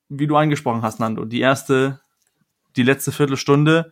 [0.09, 2.01] wie du angesprochen hast, Nando, die erste,
[2.75, 3.91] die letzte Viertelstunde,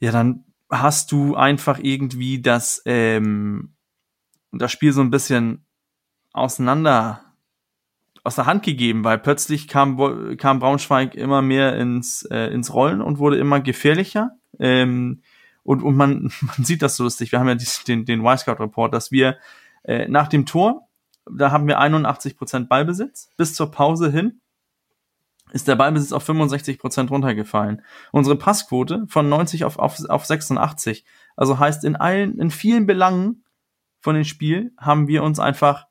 [0.00, 3.74] ja, dann hast du einfach irgendwie das, ähm,
[4.52, 5.64] das Spiel so ein bisschen
[6.32, 7.24] auseinander
[8.24, 13.00] aus der Hand gegeben, weil plötzlich kam, kam Braunschweig immer mehr ins, äh, ins Rollen
[13.00, 14.32] und wurde immer gefährlicher.
[14.58, 15.22] Ähm,
[15.62, 17.32] und, und man, man sieht das so lustig.
[17.32, 17.56] Wir haben ja
[17.86, 19.38] den, den Y-Scout-Report, dass wir
[19.88, 20.86] äh, nach dem Tor,
[21.30, 23.30] da haben wir 81 Prozent Ballbesitz.
[23.38, 24.42] Bis zur Pause hin
[25.52, 27.80] ist der Ballbesitz auf 65 Prozent runtergefallen.
[28.12, 31.06] Unsere Passquote von 90 auf, auf, auf 86.
[31.36, 33.44] Also heißt, in allen, in vielen Belangen
[34.00, 35.86] von dem Spiel haben wir uns einfach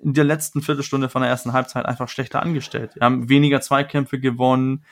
[0.00, 2.96] in der letzten Viertelstunde von der ersten Halbzeit einfach schlechter angestellt.
[2.96, 4.84] Wir haben weniger Zweikämpfe gewonnen.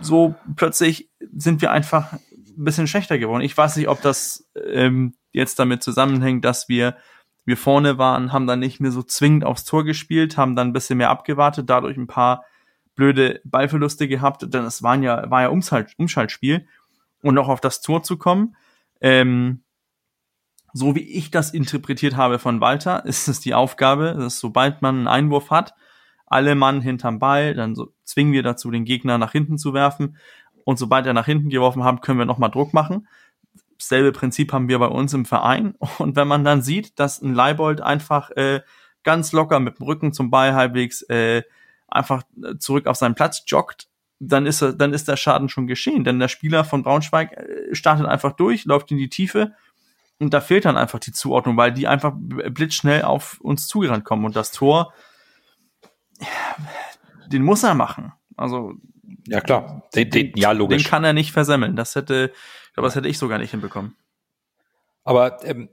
[0.00, 3.42] So plötzlich sind wir einfach ein bisschen schlechter geworden.
[3.42, 6.96] Ich weiß nicht, ob das ähm, jetzt damit zusammenhängt, dass wir
[7.44, 10.72] wir vorne waren, haben dann nicht mehr so zwingend aufs Tor gespielt, haben dann ein
[10.72, 12.44] bisschen mehr abgewartet, dadurch ein paar
[12.94, 16.66] blöde Ballverluste gehabt, denn es waren ja, war ja Umschalt, Umschaltspiel.
[17.22, 18.56] Und noch auf das Tor zu kommen,
[19.00, 19.62] ähm,
[20.72, 24.98] so wie ich das interpretiert habe von Walter, ist es die Aufgabe, dass sobald man
[24.98, 25.74] einen Einwurf hat,
[26.26, 30.16] alle Mann hinterm Ball, dann so zwingen wir dazu, den Gegner nach hinten zu werfen.
[30.64, 33.08] Und sobald er nach hinten geworfen haben, können wir nochmal Druck machen
[33.80, 35.74] selbe Prinzip haben wir bei uns im Verein.
[35.98, 38.60] Und wenn man dann sieht, dass ein Leibold einfach äh,
[39.02, 41.42] ganz locker mit dem Rücken zum Ball halbwegs äh,
[41.88, 43.88] einfach äh, zurück auf seinen Platz joggt,
[44.18, 46.04] dann ist er, dann ist der Schaden schon geschehen.
[46.04, 49.54] Denn der Spieler von Braunschweig äh, startet einfach durch, läuft in die Tiefe
[50.20, 54.26] und da fehlt dann einfach die Zuordnung, weil die einfach blitzschnell auf uns zugerannt kommen.
[54.26, 54.92] Und das Tor,
[57.28, 58.12] den muss er machen.
[58.36, 58.74] Also
[59.26, 60.82] ja klar, den, den, ja logisch.
[60.82, 61.74] Den kann er nicht versemmeln.
[61.74, 62.32] Das hätte
[62.70, 63.96] ich glaube, das hätte ich sogar nicht hinbekommen.
[65.02, 65.70] Aber ähm,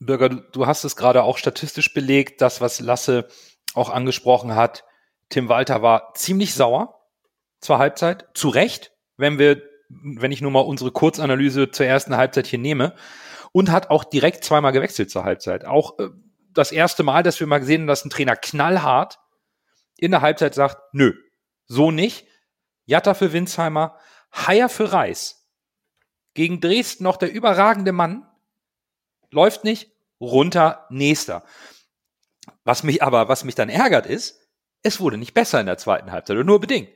[0.00, 3.28] Bürger, du, hast es gerade auch statistisch belegt, das, was Lasse
[3.74, 4.84] auch angesprochen hat.
[5.28, 7.00] Tim Walter war ziemlich sauer
[7.60, 12.46] zur Halbzeit, zu Recht, wenn wir, wenn ich nur mal unsere Kurzanalyse zur ersten Halbzeit
[12.46, 12.94] hier nehme,
[13.52, 15.64] und hat auch direkt zweimal gewechselt zur Halbzeit.
[15.64, 16.08] Auch äh,
[16.52, 19.18] das erste Mal, dass wir mal gesehen haben, dass ein Trainer knallhart
[19.96, 21.14] in der Halbzeit sagt, nö,
[21.66, 22.26] so nicht.
[22.84, 23.96] Jatta für Winsheimer,
[24.32, 25.45] Haier für Reis
[26.36, 28.26] gegen Dresden noch der überragende Mann.
[29.30, 31.44] Läuft nicht, runter, nächster.
[32.62, 34.46] Was mich aber, was mich dann ärgert ist,
[34.82, 36.90] es wurde nicht besser in der zweiten Halbzeit, nur bedingt.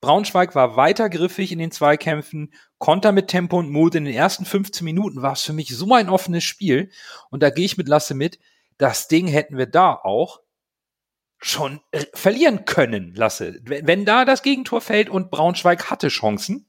[0.00, 3.94] Braunschweig war weiter griffig in den Zweikämpfen, Konter mit Tempo und Mut.
[3.94, 6.90] In den ersten 15 Minuten war es für mich so ein offenes Spiel.
[7.30, 8.38] Und da gehe ich mit Lasse mit.
[8.76, 10.40] Das Ding hätten wir da auch
[11.38, 13.60] schon äh, verlieren können, Lasse.
[13.62, 16.66] Wenn da das Gegentor fällt und Braunschweig hatte Chancen,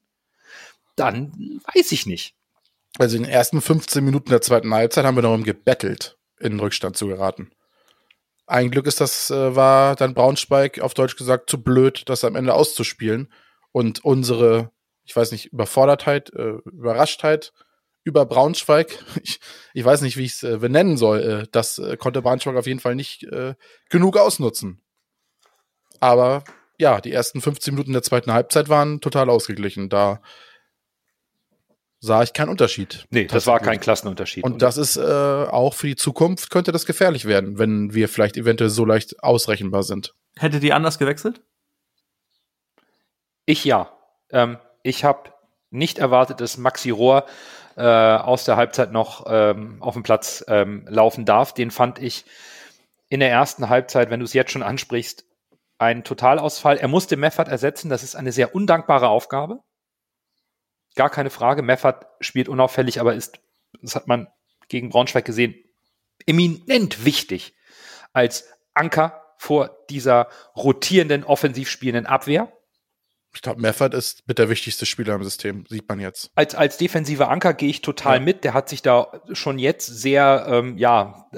[0.96, 2.36] dann weiß ich nicht.
[2.98, 6.60] Also in den ersten 15 Minuten der zweiten Halbzeit haben wir darum gebettelt, in den
[6.60, 7.52] Rückstand zu geraten.
[8.48, 12.36] Ein Glück ist das, äh, war dann Braunschweig auf Deutsch gesagt zu blöd, das am
[12.36, 13.32] Ende auszuspielen.
[13.72, 14.72] Und unsere,
[15.04, 17.54] ich weiß nicht, Überfordertheit, äh, Überraschtheit
[18.04, 19.40] über Braunschweig, ich,
[19.74, 22.96] ich weiß nicht, wie ich es äh, benennen soll, das konnte Braunschweig auf jeden Fall
[22.96, 23.28] nicht
[23.90, 24.82] genug ausnutzen.
[26.00, 26.44] Aber
[26.78, 29.90] ja, die ersten 15 Minuten der zweiten Halbzeit waren total ausgeglichen.
[29.90, 30.22] Da
[32.06, 33.06] sah ich keinen Unterschied.
[33.10, 34.44] Nee, das war kein Klassenunterschied.
[34.44, 38.38] Und das ist äh, auch für die Zukunft könnte das gefährlich werden, wenn wir vielleicht
[38.38, 40.14] eventuell so leicht ausrechenbar sind.
[40.38, 41.42] Hätte die anders gewechselt?
[43.46, 43.92] Ich ja.
[44.32, 45.32] Ähm, ich habe
[45.72, 47.26] nicht erwartet, dass Maxi Rohr
[47.76, 51.54] äh, aus der Halbzeit noch ähm, auf dem Platz ähm, laufen darf.
[51.54, 52.26] Den fand ich
[53.10, 55.26] in der ersten Halbzeit, wenn du es jetzt schon ansprichst,
[55.78, 56.78] ein Totalausfall.
[56.78, 57.90] Er musste Meffert ersetzen.
[57.90, 59.60] Das ist eine sehr undankbare Aufgabe.
[60.96, 61.62] Gar keine Frage.
[61.62, 63.40] Meffert spielt unauffällig, aber ist,
[63.82, 64.28] das hat man
[64.68, 65.56] gegen Braunschweig gesehen,
[66.26, 67.54] eminent wichtig
[68.14, 72.52] als Anker vor dieser rotierenden, offensiv spielenden Abwehr.
[73.34, 76.32] Ich glaube, Meffert ist mit der wichtigste Spieler im System, sieht man jetzt.
[76.36, 78.24] Als, als defensiver Anker gehe ich total ja.
[78.24, 78.46] mit.
[78.46, 81.30] Der hat sich da schon jetzt sehr, ähm, ja,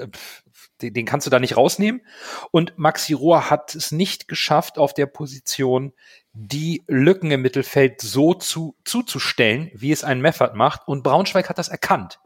[0.82, 2.02] den, den kannst du da nicht rausnehmen.
[2.50, 5.92] Und Maxi Rohr hat es nicht geschafft, auf der Position
[6.32, 10.86] die Lücken im Mittelfeld so zu, zuzustellen, wie es ein Meffert macht.
[10.86, 12.20] Und Braunschweig hat das erkannt.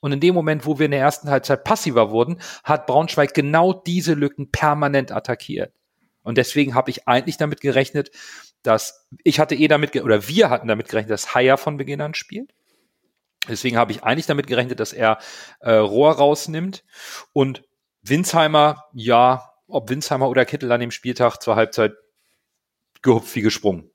[0.00, 3.72] Und in dem Moment, wo wir in der ersten Halbzeit passiver wurden, hat Braunschweig genau
[3.72, 5.72] diese Lücken permanent attackiert.
[6.22, 8.10] Und deswegen habe ich eigentlich damit gerechnet,
[8.62, 12.14] dass ich hatte eh damit, oder wir hatten damit gerechnet, dass Haier von Beginn an
[12.14, 12.52] spielt.
[13.48, 15.18] Deswegen habe ich eigentlich damit gerechnet, dass er
[15.60, 16.84] äh, Rohr rausnimmt.
[17.32, 17.62] Und
[18.02, 21.94] Winsheimer, ja, ob Winsheimer oder Kittel an dem Spieltag zur Halbzeit
[23.02, 23.90] gehupft wie gesprungen.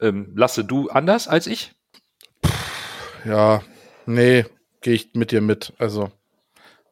[0.00, 1.72] Ähm, Lasse, du anders als ich?
[3.24, 3.62] Ja,
[4.06, 4.44] nee,
[4.80, 5.72] gehe ich mit dir mit.
[5.78, 6.10] Also,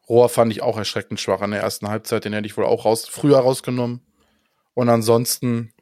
[0.09, 2.25] Rohr fand ich auch erschreckend schwach in der ersten Halbzeit.
[2.25, 4.01] Den hätte ich wohl auch raus, früher rausgenommen.
[4.73, 5.73] Und ansonsten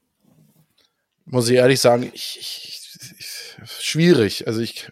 [1.26, 4.48] muss ich ehrlich sagen, ich, ich, ich, schwierig.
[4.48, 4.91] Also ich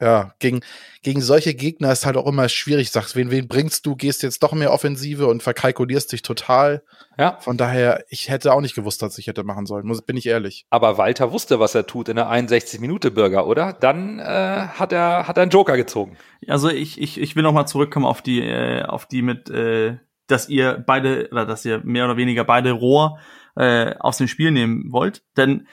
[0.00, 0.60] ja, gegen,
[1.02, 2.90] gegen solche Gegner ist halt auch immer schwierig.
[2.90, 3.96] Sagst, wen, wen bringst du?
[3.96, 6.82] Gehst jetzt doch mehr Offensive und verkalkulierst dich total.
[7.18, 7.38] Ja.
[7.40, 9.86] Von daher, ich hätte auch nicht gewusst, was ich hätte machen sollen.
[9.86, 10.66] Muss, bin ich ehrlich.
[10.68, 13.72] Aber Walter wusste, was er tut in der 61 Minute Bürger, oder?
[13.72, 14.22] Dann äh,
[14.68, 16.18] hat er hat er einen Joker gezogen.
[16.46, 19.96] Also ich, ich, ich will noch mal zurückkommen auf die äh, auf die mit, äh,
[20.26, 23.18] dass ihr beide oder dass ihr mehr oder weniger beide Rohr
[23.56, 25.22] äh, aus dem Spiel nehmen wollt.
[25.36, 25.66] Denn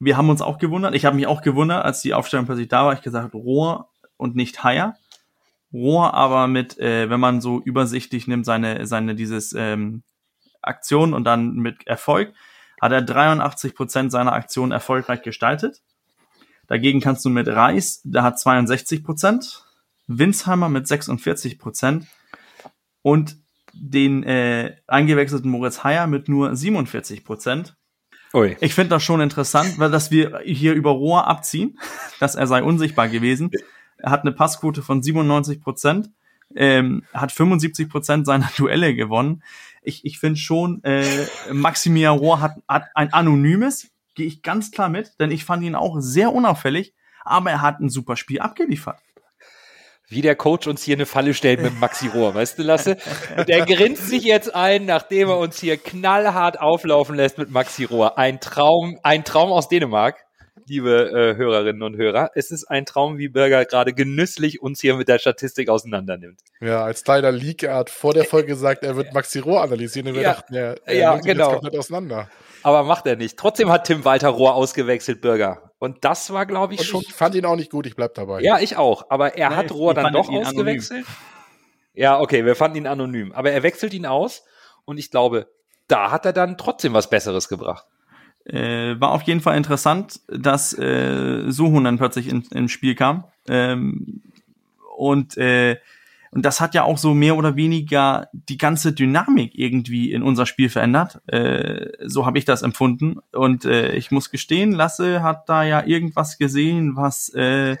[0.00, 2.84] wir haben uns auch gewundert, ich habe mich auch gewundert, als die Aufstellung plötzlich da
[2.84, 4.96] war, ich gesagt, Rohr und nicht Haier.
[5.72, 10.02] Rohr aber mit, äh, wenn man so übersichtlich nimmt, seine, seine dieses ähm,
[10.62, 12.32] Aktion und dann mit Erfolg,
[12.80, 15.82] hat er 83 Prozent seiner Aktionen erfolgreich gestaltet.
[16.68, 19.64] Dagegen kannst du mit Reis, der hat 62 Prozent,
[20.06, 22.06] Winsheimer mit 46 Prozent
[23.02, 23.36] und
[23.72, 27.76] den äh, eingewechselten Moritz Heyer mit nur 47 Prozent.
[28.34, 28.56] Ui.
[28.60, 31.78] Ich finde das schon interessant, weil dass wir hier über Rohr abziehen,
[32.20, 33.50] dass er sei unsichtbar gewesen.
[33.96, 36.10] Er hat eine Passquote von 97 Prozent,
[36.54, 39.42] ähm, hat 75 Prozent seiner Duelle gewonnen.
[39.82, 44.88] Ich, ich finde schon, äh, Maximilian Rohr hat, hat ein anonymes, gehe ich ganz klar
[44.88, 49.00] mit, denn ich fand ihn auch sehr unauffällig, aber er hat ein super Spiel abgeliefert
[50.08, 52.96] wie der Coach uns hier eine Falle stellt mit Maxi Rohr, weißt du, Lasse?
[53.36, 57.84] Und er grinst sich jetzt ein, nachdem er uns hier knallhart auflaufen lässt mit Maxi
[57.84, 58.16] Rohr.
[58.18, 60.24] Ein Traum, ein Traum aus Dänemark,
[60.68, 62.30] liebe äh, Hörerinnen und Hörer.
[62.34, 66.40] Es ist ein Traum, wie Bürger gerade genüsslich uns hier mit der Statistik auseinandernimmt.
[66.60, 70.08] Ja, als kleiner Leak, er hat vor der Folge gesagt, er wird Maxi Rohr analysieren
[70.08, 71.52] und wir ja, dachten, er, er ja, genau.
[71.52, 72.28] komplett auseinander.
[72.62, 73.38] Aber macht er nicht.
[73.38, 75.72] Trotzdem hat Tim Walter Rohr ausgewechselt, Bürger.
[75.78, 77.00] Und das war, glaube ich, und schon.
[77.02, 78.40] Ich fand ihn auch nicht gut, ich bleib dabei.
[78.42, 79.06] Ja, ich auch.
[79.10, 81.04] Aber er ja, hat Rohr dann doch ausgewechselt.
[81.04, 81.14] Anonym.
[81.94, 83.32] Ja, okay, wir fanden ihn anonym.
[83.32, 84.44] Aber er wechselt ihn aus
[84.84, 85.48] und ich glaube,
[85.86, 87.86] da hat er dann trotzdem was Besseres gebracht.
[88.44, 93.24] Äh, war auf jeden Fall interessant, dass äh, Suhun dann plötzlich in, ins Spiel kam.
[93.46, 94.22] Ähm,
[94.96, 95.76] und äh,
[96.30, 100.44] und das hat ja auch so mehr oder weniger die ganze Dynamik irgendwie in unser
[100.46, 101.20] Spiel verändert.
[101.26, 103.18] Äh, so habe ich das empfunden.
[103.32, 107.76] Und äh, ich muss gestehen, Lasse hat da ja irgendwas gesehen, was, äh,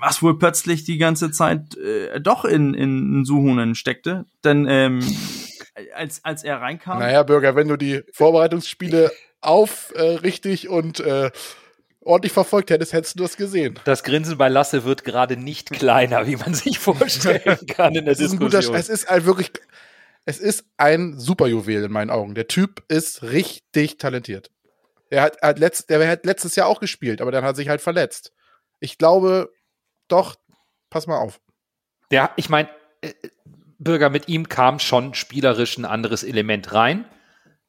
[0.00, 4.24] was wohl plötzlich die ganze Zeit äh, doch in, in Suhunen steckte.
[4.42, 5.00] Denn ähm,
[5.94, 6.98] als, als er reinkam.
[6.98, 9.10] Naja, Bürger, wenn du die Vorbereitungsspiele
[9.40, 11.30] aufrichtig äh, und äh,
[12.00, 13.78] ordentlich verfolgt hättest, hättest du das gesehen.
[13.84, 18.12] Das Grinsen bei Lasse wird gerade nicht kleiner, wie man sich vorstellen kann in der
[18.12, 18.48] es Diskussion.
[18.48, 19.52] Ist guter, es ist ein wirklich,
[20.24, 22.34] es ist ein Superjuwel in meinen Augen.
[22.34, 24.50] Der Typ ist richtig talentiert.
[25.10, 27.68] Er hat, hat, letzt, der hat letztes Jahr auch gespielt, aber dann hat er sich
[27.68, 28.32] halt verletzt.
[28.80, 29.52] Ich glaube,
[30.08, 30.36] doch,
[30.90, 31.40] pass mal auf.
[32.10, 32.68] Ja, ich meine,
[33.00, 33.12] äh,
[33.78, 37.04] Bürger, mit ihm kam schon spielerisch ein anderes Element rein,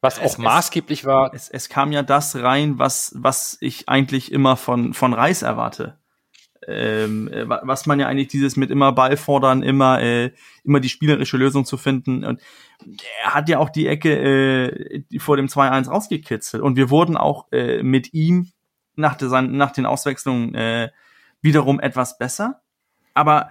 [0.02, 1.34] was Es- auch maßgeblich war.
[1.34, 6.00] Es, es kam ja das rein, was, was ich eigentlich immer von, von Reis erwarte.
[6.68, 10.32] Ähm, äh, wa- was man ja eigentlich dieses mit immer Ball fordern, immer, äh,
[10.64, 12.26] immer die spielerische Lösung zu finden.
[12.26, 12.42] Und
[13.24, 16.62] er hat ja auch die Ecke äh, vor dem 2-1 rausgekitzelt.
[16.62, 18.52] Und wir wurden auch äh, mit ihm
[18.96, 20.90] nach, der, nach den Auswechslungen äh,
[21.42, 22.62] wiederum etwas besser.
[23.14, 23.50] Aber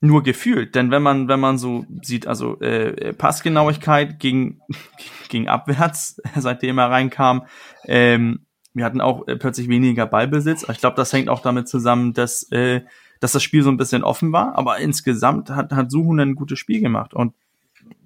[0.00, 4.60] nur gefühlt, denn wenn man wenn man so sieht, also äh, Passgenauigkeit ging
[5.28, 7.46] ging abwärts, seitdem er reinkam.
[7.84, 8.40] Ähm,
[8.74, 10.64] wir hatten auch äh, plötzlich weniger Ballbesitz.
[10.70, 12.82] Ich glaube, das hängt auch damit zusammen, dass äh,
[13.20, 16.58] dass das Spiel so ein bisschen offen war, aber insgesamt hat hat Suhunen ein gutes
[16.60, 17.34] Spiel gemacht und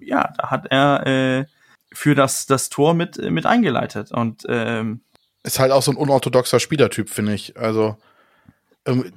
[0.00, 1.44] ja, da hat er äh,
[1.92, 5.02] für das das Tor mit mit eingeleitet und ähm,
[5.42, 7.58] Ist halt auch so ein unorthodoxer Spielertyp, finde ich.
[7.58, 7.96] Also,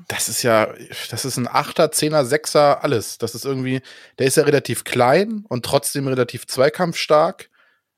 [0.07, 0.73] das ist ja,
[1.09, 3.17] das ist ein Achter, Zehner, Sechser, alles.
[3.17, 3.81] Das ist irgendwie,
[4.19, 7.49] der ist ja relativ klein und trotzdem relativ zweikampfstark.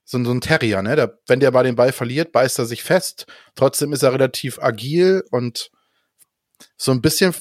[0.06, 0.96] So, ein- so ein Terrier, ne?
[0.96, 3.26] Der, wenn der mal den Ball verliert, beißt er sich fest.
[3.56, 5.70] Trotzdem ist er relativ agil und
[6.78, 7.36] so ein bisschen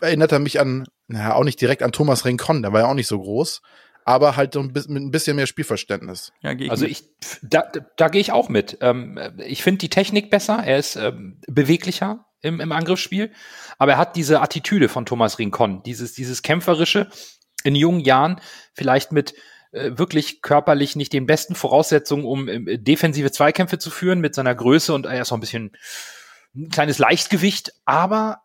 [0.00, 2.94] erinnert er mich an, naja, auch nicht direkt an Thomas Rincon, der war ja auch
[2.94, 3.60] nicht so groß,
[4.04, 6.32] aber halt so ein bisschen, mit ein bisschen mehr Spielverständnis.
[6.42, 7.08] ja, gegen, Also ich,
[7.42, 7.64] da,
[7.96, 8.78] da gehe ich auch mit.
[8.82, 10.62] Ähm, ich finde die Technik besser.
[10.64, 13.32] Er ist ähm, beweglicher im, im Angriffsspiel,
[13.78, 17.08] aber er hat diese Attitüde von Thomas Rincon, dieses, dieses kämpferische
[17.64, 18.40] in jungen Jahren,
[18.74, 19.34] vielleicht mit
[19.72, 24.54] äh, wirklich körperlich nicht den besten Voraussetzungen, um ähm, defensive Zweikämpfe zu führen mit seiner
[24.54, 25.72] Größe und er ist auch ein bisschen
[26.54, 28.42] ein kleines Leichtgewicht, aber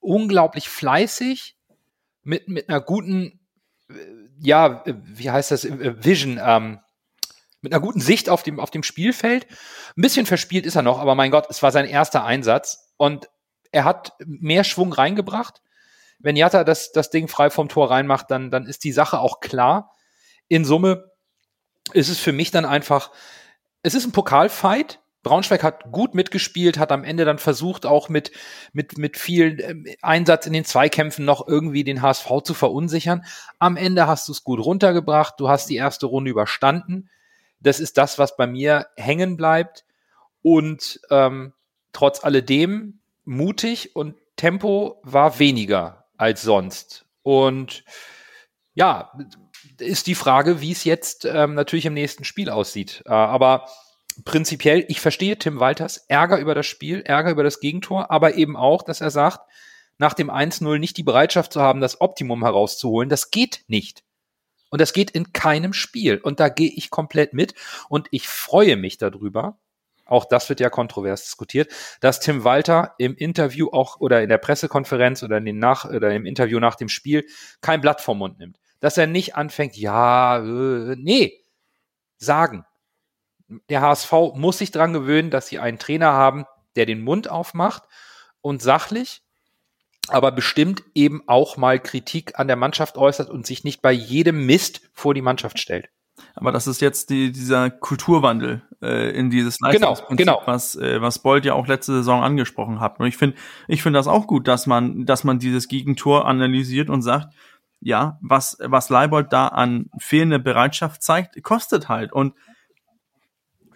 [0.00, 1.56] unglaublich fleißig
[2.22, 3.40] mit mit einer guten
[3.88, 3.94] äh,
[4.40, 6.80] ja, äh, wie heißt das, äh, Vision, ähm,
[7.64, 9.46] mit einer guten Sicht auf dem, auf dem Spielfeld.
[9.96, 13.30] Ein bisschen verspielt ist er noch, aber mein Gott, es war sein erster Einsatz und
[13.72, 15.62] er hat mehr Schwung reingebracht.
[16.18, 19.40] Wenn Jatta das, das Ding frei vom Tor reinmacht, dann, dann ist die Sache auch
[19.40, 19.92] klar.
[20.46, 21.10] In Summe
[21.94, 23.10] ist es für mich dann einfach,
[23.82, 25.00] es ist ein Pokalfight.
[25.22, 28.30] Braunschweig hat gut mitgespielt, hat am Ende dann versucht, auch mit,
[28.74, 33.24] mit, mit viel ähm, Einsatz in den Zweikämpfen noch irgendwie den HSV zu verunsichern.
[33.58, 37.08] Am Ende hast du es gut runtergebracht, du hast die erste Runde überstanden.
[37.64, 39.84] Das ist das, was bei mir hängen bleibt.
[40.42, 41.52] Und ähm,
[41.92, 47.06] trotz alledem mutig und Tempo war weniger als sonst.
[47.22, 47.84] Und
[48.74, 49.12] ja,
[49.78, 53.02] ist die Frage, wie es jetzt ähm, natürlich im nächsten Spiel aussieht.
[53.06, 53.68] Äh, aber
[54.24, 58.56] prinzipiell, ich verstehe Tim Walters Ärger über das Spiel, Ärger über das Gegentor, aber eben
[58.56, 59.40] auch, dass er sagt,
[59.98, 63.08] nach dem 1-0 nicht die Bereitschaft zu haben, das Optimum herauszuholen.
[63.08, 64.02] Das geht nicht.
[64.74, 66.18] Und das geht in keinem Spiel.
[66.18, 67.54] Und da gehe ich komplett mit.
[67.88, 69.56] Und ich freue mich darüber,
[70.04, 74.38] auch das wird ja kontrovers diskutiert, dass Tim Walter im Interview auch oder in der
[74.38, 77.24] Pressekonferenz oder in den nach oder im Interview nach dem Spiel
[77.60, 78.58] kein Blatt vom Mund nimmt.
[78.80, 81.40] Dass er nicht anfängt, ja, äh, nee,
[82.16, 82.64] sagen.
[83.68, 87.84] Der HSV muss sich dran gewöhnen, dass sie einen Trainer haben, der den Mund aufmacht
[88.40, 89.22] und sachlich,
[90.08, 94.46] aber bestimmt eben auch mal Kritik an der Mannschaft äußert und sich nicht bei jedem
[94.46, 95.88] Mist vor die Mannschaft stellt.
[96.34, 100.42] Aber das ist jetzt die, dieser Kulturwandel äh, in dieses Genau, Leistungsprinzip, genau.
[100.46, 103.00] was äh, was Bolt ja auch letzte Saison angesprochen hat.
[103.00, 103.36] Und ich finde,
[103.68, 107.34] ich finde das auch gut, dass man, dass man dieses Gegentor analysiert und sagt,
[107.80, 112.12] ja, was was Leibold da an fehlende Bereitschaft zeigt, kostet halt.
[112.12, 112.34] Und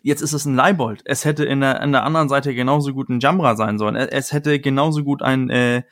[0.02, 1.02] jetzt ist es ein Leibold.
[1.04, 3.96] Es hätte in der, an der anderen Seite genauso gut ein Jamra sein sollen.
[3.96, 5.82] Es, es hätte genauso gut ein äh,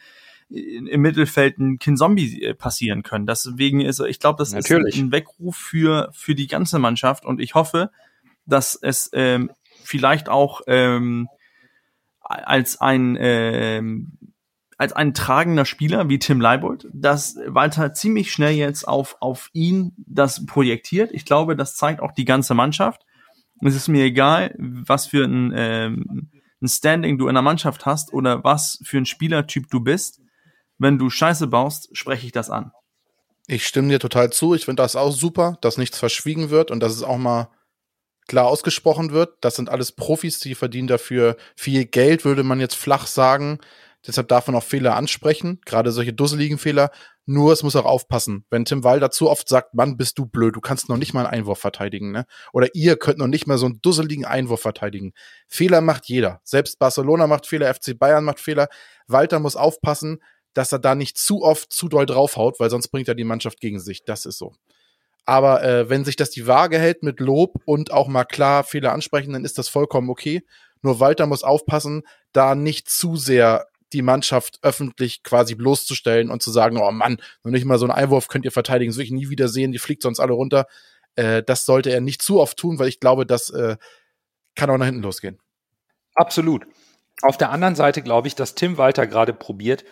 [0.48, 3.26] im Mittelfeld ein Kinzombie äh, passieren können.
[3.26, 4.94] Deswegen ist, ich glaube, das Natürlich.
[4.94, 7.90] ist ein Weckruf für für die ganze Mannschaft und ich hoffe,
[8.46, 9.50] dass es ähm,
[9.82, 11.28] vielleicht auch ähm,
[12.20, 14.18] als ein ähm,
[14.78, 19.92] als ein tragender Spieler wie Tim Leibold, dass Walter ziemlich schnell jetzt auf auf ihn
[19.96, 21.10] das projektiert.
[21.12, 23.02] Ich glaube, das zeigt auch die ganze Mannschaft.
[23.62, 26.30] Es ist mir egal, was für ein, ähm,
[26.60, 30.20] ein Standing du in der Mannschaft hast oder was für ein Spielertyp du bist.
[30.78, 32.72] Wenn du Scheiße baust, spreche ich das an.
[33.46, 34.54] Ich stimme dir total zu.
[34.54, 37.48] Ich finde das auch super, dass nichts verschwiegen wird und dass es auch mal
[38.26, 39.38] klar ausgesprochen wird.
[39.40, 43.60] Das sind alles Profis, die verdienen dafür viel Geld, würde man jetzt flach sagen.
[44.06, 46.90] Deshalb darf man auch Fehler ansprechen, gerade solche dusseligen Fehler.
[47.24, 48.44] Nur es muss auch aufpassen.
[48.50, 51.26] Wenn Tim Walder zu oft sagt, Mann, bist du blöd, du kannst noch nicht mal
[51.26, 52.24] einen Einwurf verteidigen, ne?
[52.52, 55.12] Oder ihr könnt noch nicht mal so einen dusseligen Einwurf verteidigen.
[55.48, 56.40] Fehler macht jeder.
[56.44, 58.68] Selbst Barcelona macht Fehler, FC Bayern macht Fehler.
[59.08, 60.22] Walter muss aufpassen,
[60.56, 63.60] dass er da nicht zu oft zu doll draufhaut, weil sonst bringt er die Mannschaft
[63.60, 64.04] gegen sich.
[64.04, 64.54] Das ist so.
[65.26, 68.92] Aber äh, wenn sich das die Waage hält mit Lob und auch mal klar Fehler
[68.92, 70.42] ansprechen, dann ist das vollkommen okay.
[70.80, 76.50] Nur Walter muss aufpassen, da nicht zu sehr die Mannschaft öffentlich quasi bloßzustellen und zu
[76.50, 79.10] sagen, oh Mann, noch nicht mal so einen Einwurf könnt ihr verteidigen, das will ich
[79.10, 80.66] nie wieder sehen, die fliegt sonst alle runter.
[81.16, 83.76] Äh, das sollte er nicht zu oft tun, weil ich glaube, das äh,
[84.54, 85.38] kann auch nach hinten losgehen.
[86.14, 86.66] Absolut.
[87.22, 89.84] Auf der anderen Seite glaube ich, dass Tim Walter gerade probiert,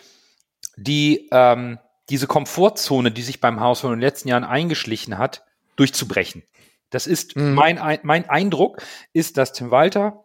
[0.77, 5.43] die ähm, diese Komfortzone, die sich beim Haus in den letzten Jahren eingeschlichen hat,
[5.75, 6.43] durchzubrechen.
[6.89, 7.53] Das ist mhm.
[7.53, 10.23] mein, mein Eindruck, ist, dass Tim Walter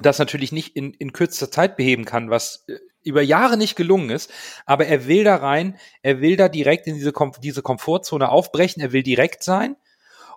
[0.00, 4.10] das natürlich nicht in, in kürzester Zeit beheben kann, was äh, über Jahre nicht gelungen
[4.10, 4.30] ist,
[4.66, 8.82] aber er will da rein, er will da direkt in diese, Kom diese Komfortzone aufbrechen,
[8.82, 9.76] er will direkt sein.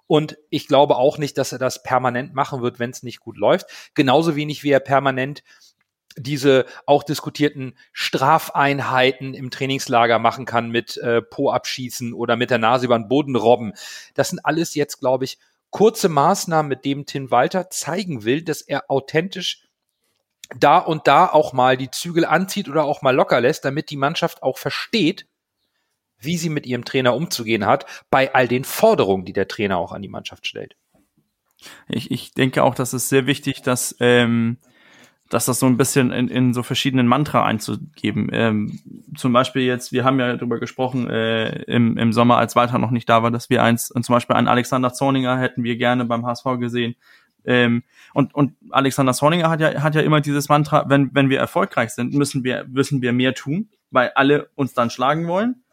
[0.07, 3.37] Und ich glaube auch nicht, dass er das permanent machen wird, wenn es nicht gut
[3.37, 3.67] läuft.
[3.93, 5.43] Genauso wenig wie er permanent
[6.17, 12.57] diese auch diskutierten Strafeinheiten im Trainingslager machen kann mit äh, Po abschießen oder mit der
[12.57, 13.73] Nase über den Boden robben.
[14.13, 15.37] Das sind alles jetzt, glaube ich,
[15.69, 19.67] kurze Maßnahmen, mit dem Tim Walter zeigen will, dass er authentisch
[20.55, 23.97] da und da auch mal die Zügel anzieht oder auch mal locker lässt, damit die
[23.97, 25.27] Mannschaft auch versteht,
[26.19, 29.91] wie sie mit ihrem Trainer umzugehen hat, bei all den Forderungen, die der Trainer auch
[29.91, 30.75] an die Mannschaft stellt.
[31.87, 34.57] Ich, ich denke auch, dass es sehr wichtig, dass ähm,
[35.31, 38.29] dass das so ein bisschen in, in so verschiedenen Mantra einzugeben.
[38.33, 38.79] Ähm,
[39.15, 42.91] zum Beispiel jetzt, wir haben ja darüber gesprochen äh, im, im Sommer, als Walter noch
[42.91, 46.25] nicht da war, dass wir eins, zum Beispiel einen Alexander Zorninger hätten wir gerne beim
[46.25, 46.95] HSV gesehen.
[47.45, 51.39] Ähm, und, und Alexander Zorninger hat ja, hat ja immer dieses Mantra, wenn, wenn wir
[51.39, 55.63] erfolgreich sind, müssen wir, müssen wir mehr tun, weil alle uns dann schlagen wollen.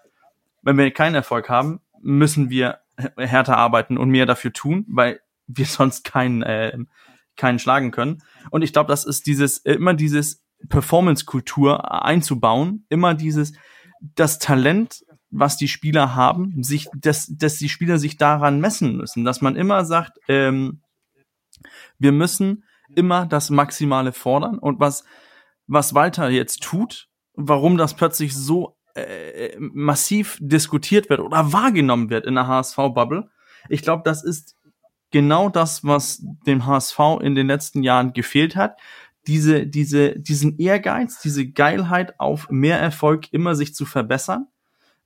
[0.62, 2.78] Wenn wir keinen Erfolg haben, müssen wir
[3.16, 6.78] härter arbeiten und mehr dafür tun, weil wir sonst keinen, äh,
[7.39, 8.22] keinen schlagen können.
[8.51, 13.55] Und ich glaube, das ist dieses, äh, immer dieses Performance-Kultur einzubauen, immer dieses,
[14.01, 19.24] das Talent, was die Spieler haben, sich, dass, dass die Spieler sich daran messen müssen,
[19.24, 20.82] dass man immer sagt, ähm,
[21.99, 22.64] wir müssen
[22.95, 25.05] immer das Maximale fordern und was,
[25.66, 32.26] was Walter jetzt tut, warum das plötzlich so äh, massiv diskutiert wird oder wahrgenommen wird
[32.26, 33.30] in der HSV-Bubble.
[33.68, 34.57] Ich glaube, das ist
[35.11, 38.78] genau das, was dem HSV in den letzten Jahren gefehlt hat.
[39.26, 44.46] Diese, diese, diesen Ehrgeiz, diese Geilheit auf mehr Erfolg immer sich zu verbessern.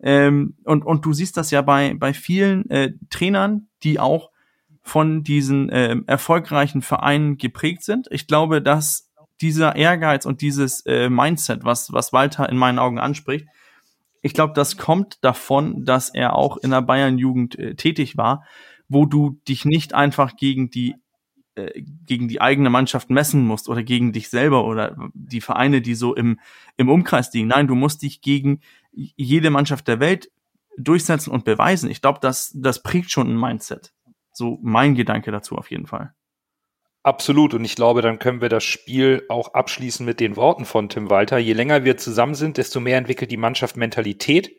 [0.00, 4.30] Ähm, und, und du siehst das ja bei, bei vielen äh, Trainern, die auch
[4.82, 8.08] von diesen äh, erfolgreichen Vereinen geprägt sind.
[8.10, 12.98] Ich glaube, dass dieser Ehrgeiz und dieses äh, Mindset, was, was Walter in meinen Augen
[12.98, 13.46] anspricht,
[14.22, 18.44] ich glaube, das kommt davon, dass er auch in der Bayern-Jugend äh, tätig war
[18.88, 20.94] wo du dich nicht einfach gegen die
[21.54, 25.94] äh, gegen die eigene Mannschaft messen musst oder gegen dich selber oder die Vereine, die
[25.94, 26.40] so im,
[26.78, 27.48] im Umkreis liegen.
[27.48, 28.60] Nein, du musst dich gegen
[28.92, 30.30] jede Mannschaft der Welt
[30.78, 31.90] durchsetzen und beweisen.
[31.90, 33.92] Ich glaube, das, das prägt schon ein Mindset.
[34.32, 36.14] So mein Gedanke dazu auf jeden Fall.
[37.02, 37.52] Absolut.
[37.52, 41.10] Und ich glaube, dann können wir das Spiel auch abschließen mit den Worten von Tim
[41.10, 41.36] Walter.
[41.36, 44.56] Je länger wir zusammen sind, desto mehr entwickelt die Mannschaft Mentalität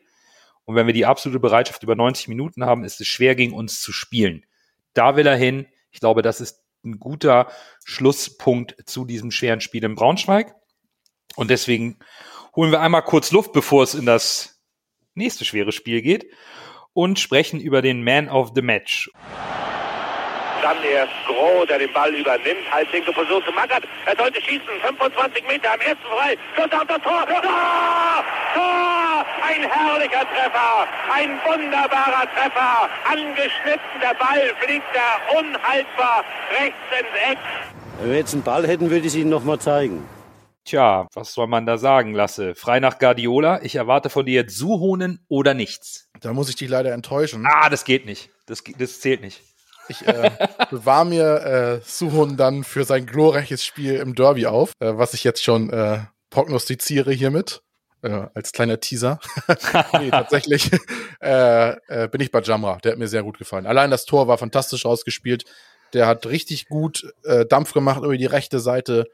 [0.64, 3.80] und wenn wir die absolute Bereitschaft über 90 Minuten haben, ist es schwer gegen uns
[3.80, 4.46] zu spielen.
[4.94, 5.66] Da will er hin.
[5.90, 7.50] Ich glaube, das ist ein guter
[7.84, 10.54] Schlusspunkt zu diesem schweren Spiel in Braunschweig.
[11.36, 11.98] Und deswegen
[12.54, 14.62] holen wir einmal kurz Luft, bevor es in das
[15.14, 16.26] nächste schwere Spiel geht
[16.92, 19.10] und sprechen über den Man of the Match.
[20.64, 22.64] Dann erst Groh, der den Ball übernimmt.
[22.72, 23.84] Halblinke Position zu Mackert.
[24.06, 24.64] Er sollte schießen.
[24.80, 26.38] 25 Meter am ersten frei.
[26.56, 27.26] Schuss auf das Tor.
[27.26, 28.24] Tor!
[28.54, 29.26] Tor!
[29.46, 30.88] Ein herrlicher Treffer.
[31.12, 32.88] Ein wunderbarer Treffer.
[33.04, 34.00] Angeschnitten.
[34.00, 36.24] Der Ball fliegt da unhaltbar
[36.58, 37.38] rechts ins Eck.
[38.00, 40.08] Wenn wir jetzt einen Ball hätten, würde ich es Ihnen nochmal zeigen.
[40.64, 42.54] Tja, was soll man da sagen, Lasse?
[42.54, 43.60] Frei nach Guardiola.
[43.62, 46.08] Ich erwarte von dir jetzt Suhonen oder nichts.
[46.22, 47.44] Da muss ich dich leider enttäuschen.
[47.46, 48.30] Ah, das geht nicht.
[48.46, 49.42] Das, das zählt nicht.
[49.88, 50.30] Ich äh,
[50.70, 55.24] bewahre mir äh, Suhun dann für sein glorreiches Spiel im Derby auf, äh, was ich
[55.24, 55.98] jetzt schon äh,
[56.30, 57.60] prognostiziere hiermit.
[58.02, 59.18] Äh, als kleiner Teaser.
[59.98, 60.70] nee, tatsächlich
[61.22, 62.76] äh, äh, bin ich bei Jamra.
[62.84, 63.66] Der hat mir sehr gut gefallen.
[63.66, 65.44] Allein das Tor war fantastisch ausgespielt.
[65.94, 69.06] Der hat richtig gut äh, Dampf gemacht über die rechte Seite,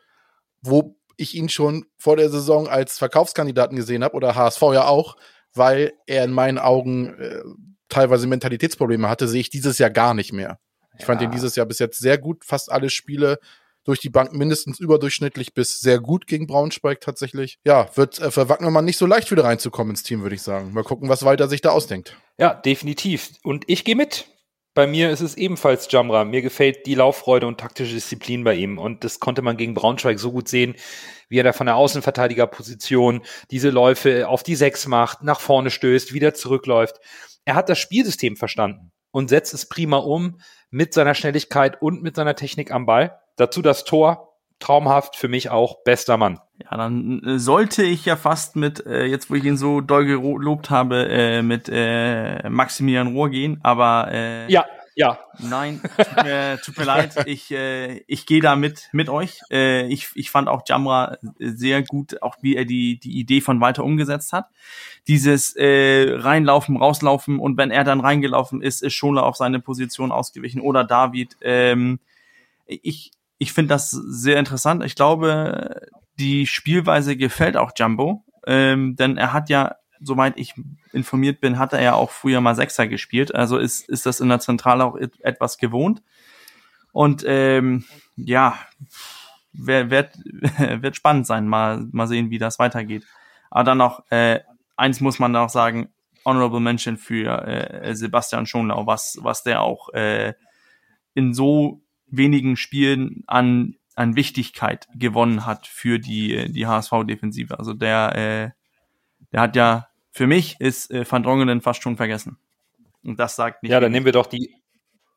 [0.60, 5.16] wo ich ihn schon vor der Saison als Verkaufskandidaten gesehen habe oder HSV ja auch,
[5.54, 7.42] weil er in meinen Augen äh,
[7.90, 10.58] teilweise Mentalitätsprobleme hatte, sehe ich dieses Jahr gar nicht mehr.
[10.94, 11.06] Ich ja.
[11.06, 13.38] fand ihn dieses Jahr bis jetzt sehr gut, fast alle Spiele
[13.84, 17.58] durch die Bank mindestens überdurchschnittlich bis sehr gut gegen Braunschweig tatsächlich.
[17.64, 20.72] Ja, wird äh, für Wagnermann nicht so leicht wieder reinzukommen ins Team, würde ich sagen.
[20.72, 22.16] Mal gucken, was Walter sich da ausdenkt.
[22.38, 23.30] Ja, definitiv.
[23.42, 24.26] Und ich gehe mit.
[24.72, 26.24] Bei mir ist es ebenfalls Jamra.
[26.24, 28.78] Mir gefällt die Lauffreude und taktische Disziplin bei ihm.
[28.78, 30.76] Und das konnte man gegen Braunschweig so gut sehen,
[31.28, 36.12] wie er da von der Außenverteidigerposition diese Läufe auf die Sechs macht, nach vorne stößt,
[36.12, 37.00] wieder zurückläuft
[37.44, 42.16] er hat das Spielsystem verstanden und setzt es prima um mit seiner Schnelligkeit und mit
[42.16, 43.18] seiner Technik am Ball.
[43.36, 44.30] Dazu das Tor,
[44.60, 46.38] traumhaft für mich auch bester Mann.
[46.62, 50.04] Ja, dann äh, sollte ich ja fast mit, äh, jetzt wo ich ihn so doll
[50.04, 55.18] gelobt habe, äh, mit äh, Maximilian Rohr gehen, aber äh, Ja, ja.
[55.38, 57.14] Nein, tut mir, tut mir leid.
[57.26, 59.40] Ich, äh, ich gehe da mit, mit euch.
[59.50, 63.60] Äh, ich, ich fand auch Jamra sehr gut, auch wie er die, die Idee von
[63.60, 64.46] weiter umgesetzt hat.
[65.06, 70.12] Dieses äh, reinlaufen, rauslaufen und wenn er dann reingelaufen ist, ist Schola auf seine Position
[70.12, 71.36] ausgewichen oder David.
[71.42, 72.00] Ähm,
[72.66, 74.84] ich ich finde das sehr interessant.
[74.84, 75.88] Ich glaube,
[76.18, 80.54] die Spielweise gefällt auch Jumbo, ähm, denn er hat ja, soweit ich
[80.92, 83.34] informiert bin, hat er ja auch früher mal Sechser gespielt.
[83.34, 86.02] Also ist, ist das in der Zentrale auch etwas gewohnt.
[86.92, 87.84] Und ähm,
[88.16, 88.58] ja,
[89.52, 90.18] wird, wird,
[90.82, 93.04] wird spannend sein, mal, mal sehen, wie das weitergeht.
[93.50, 94.40] Aber dann noch, äh,
[94.76, 95.90] eins muss man auch sagen,
[96.24, 100.34] Honorable Mention für äh, Sebastian Schonlau, was, was der auch äh,
[101.14, 107.58] in so wenigen Spielen an an Wichtigkeit gewonnen hat für die, die HSV-Defensive.
[107.58, 108.50] Also der, äh,
[109.30, 112.38] der hat ja, für mich ist äh, Van Drongelen fast schon vergessen.
[113.04, 113.72] Und das sagt nicht.
[113.72, 114.54] Ja, dann nehmen wir doch die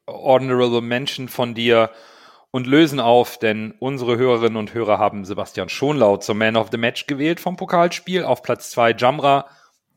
[0.08, 1.91] Honorable Mention von dir
[2.52, 6.78] und lösen auf, denn unsere Hörerinnen und Hörer haben Sebastian Schonlau zum Man of the
[6.78, 8.24] Match gewählt vom Pokalspiel.
[8.24, 9.48] Auf Platz zwei Jamra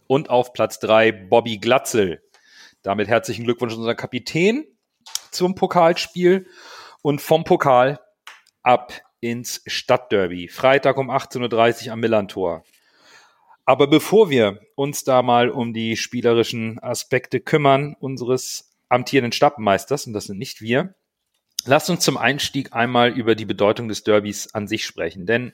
[0.07, 2.23] und auf Platz drei Bobby Glatzel.
[2.83, 4.65] Damit herzlichen Glückwunsch unser Kapitän
[5.31, 6.47] zum Pokalspiel
[7.03, 8.01] und vom Pokal
[8.63, 10.49] ab ins Stadtderby.
[10.49, 12.65] Freitag um 18.30 Uhr am Millantor.
[13.67, 20.13] Aber bevor wir uns da mal um die spielerischen Aspekte kümmern, unseres amtierenden Stappenmeisters, und
[20.13, 20.95] das sind nicht wir,
[21.65, 25.27] lasst uns zum Einstieg einmal über die Bedeutung des Derbys an sich sprechen.
[25.27, 25.49] Denn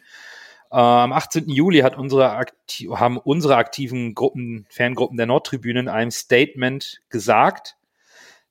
[0.70, 1.48] äh, am 18.
[1.48, 2.46] Juli hat unsere
[2.90, 7.76] haben unsere aktiven Gruppen, Fangruppen der Nordtribüne in einem Statement gesagt,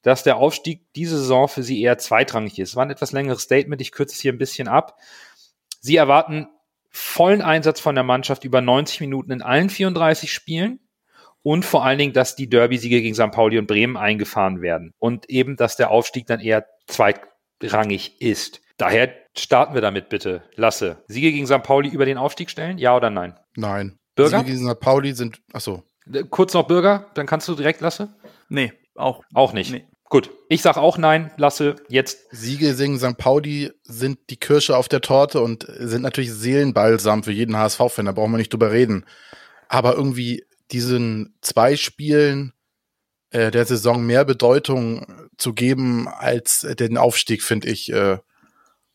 [0.01, 2.76] dass der Aufstieg diese Saison für sie eher zweitrangig ist.
[2.76, 4.97] War ein etwas längeres Statement, ich kürze es hier ein bisschen ab.
[5.82, 6.47] Sie erwarten
[6.92, 10.80] vollen Einsatz von der Mannschaft über 90 Minuten in allen 34 Spielen
[11.42, 13.32] und vor allen Dingen, dass die Derby-Siege gegen St.
[13.32, 18.62] Pauli und Bremen eingefahren werden und eben, dass der Aufstieg dann eher zweitrangig ist.
[18.78, 20.44] Daher starten wir damit bitte.
[20.56, 21.04] Lasse.
[21.08, 21.64] Siege gegen St.
[21.64, 22.78] Pauli über den Aufstieg stellen?
[22.78, 23.39] Ja oder nein?
[23.56, 23.98] Nein.
[24.16, 24.39] Bürger?
[24.39, 24.80] Siege gegen St.
[24.80, 25.84] Pauli sind, achso.
[26.30, 28.14] Kurz noch Bürger, dann kannst du direkt Lasse?
[28.50, 29.24] Nee, auch.
[29.34, 29.72] Auch nicht.
[29.72, 29.86] Nee.
[30.12, 32.28] Gut, ich sag auch nein, lasse jetzt.
[32.32, 33.18] Siege singen St.
[33.18, 38.12] Pauli sind die Kirsche auf der Torte und sind natürlich Seelenbalsam für jeden HSV-Fan, da
[38.12, 39.05] brauchen wir nicht drüber reden.
[39.70, 42.51] Aber irgendwie diesen zwei Spielen
[43.30, 48.18] äh, der Saison mehr Bedeutung zu geben als den Aufstieg, finde ich, äh,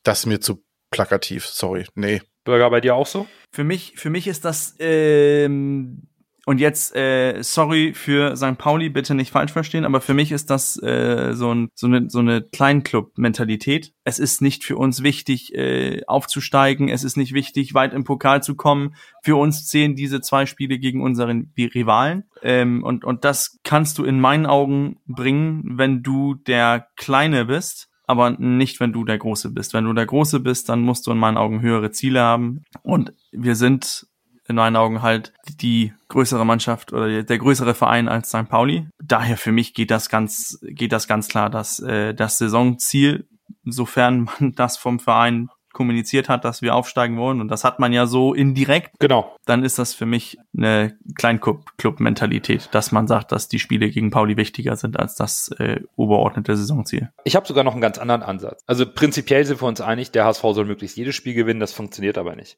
[0.02, 1.46] das ist mir zu plakativ.
[1.46, 2.20] Sorry, nee.
[2.44, 3.26] Bürger bei dir auch so?
[3.50, 6.08] Für mich, für mich ist das ähm,
[6.48, 8.56] und jetzt, äh, sorry für St.
[8.56, 12.08] Pauli, bitte nicht falsch verstehen, aber für mich ist das äh, so, ein, so eine,
[12.08, 13.92] so eine Kleinclub-Mentalität.
[14.04, 16.88] Es ist nicht für uns wichtig, äh, aufzusteigen.
[16.88, 18.94] Es ist nicht wichtig, weit im Pokal zu kommen.
[19.24, 22.22] Für uns zählen diese zwei Spiele gegen unseren Rivalen.
[22.42, 27.88] Ähm, und, und das kannst du in meinen Augen bringen, wenn du der Kleine bist
[28.08, 29.74] aber nicht, wenn du der Große bist.
[29.74, 32.64] Wenn du der Große bist, dann musst du in meinen Augen höhere Ziele haben.
[32.84, 34.06] Und wir sind
[34.48, 38.48] in meinen Augen halt die größere Mannschaft oder der größere Verein als St.
[38.48, 38.86] Pauli.
[39.02, 43.28] Daher für mich geht das ganz, geht das ganz klar, dass äh, das Saisonziel,
[43.64, 47.92] sofern man das vom Verein kommuniziert hat, dass wir aufsteigen wollen, und das hat man
[47.92, 49.36] ja so indirekt, genau.
[49.44, 54.38] dann ist das für mich eine Kleinclub-Mentalität, dass man sagt, dass die Spiele gegen Pauli
[54.38, 57.10] wichtiger sind als das äh, oberordnete Saisonziel.
[57.24, 58.62] Ich habe sogar noch einen ganz anderen Ansatz.
[58.66, 62.16] Also prinzipiell sind wir uns einig, der HSV soll möglichst jedes Spiel gewinnen, das funktioniert
[62.16, 62.56] aber nicht.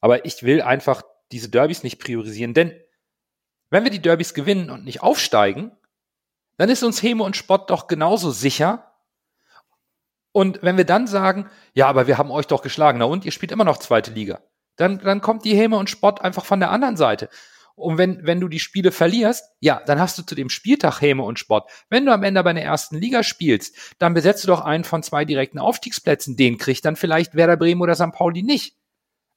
[0.00, 1.02] Aber ich will einfach
[1.32, 2.72] diese Derbys nicht priorisieren, denn
[3.70, 5.72] wenn wir die Derbys gewinnen und nicht aufsteigen,
[6.56, 8.92] dann ist uns Heme und Spott doch genauso sicher.
[10.32, 13.32] Und wenn wir dann sagen, ja, aber wir haben euch doch geschlagen, na und ihr
[13.32, 14.40] spielt immer noch zweite Liga,
[14.76, 17.28] dann, dann kommt die Heme und Spott einfach von der anderen Seite.
[17.76, 21.22] Und wenn, wenn du die Spiele verlierst, ja, dann hast du zu dem Spieltag Häme
[21.22, 21.70] und Spott.
[21.90, 25.02] Wenn du am Ende bei der ersten Liga spielst, dann besetzt du doch einen von
[25.02, 26.36] zwei direkten Aufstiegsplätzen.
[26.36, 28.12] Den kriegt dann vielleicht Werder Bremen oder St.
[28.12, 28.76] Pauli nicht.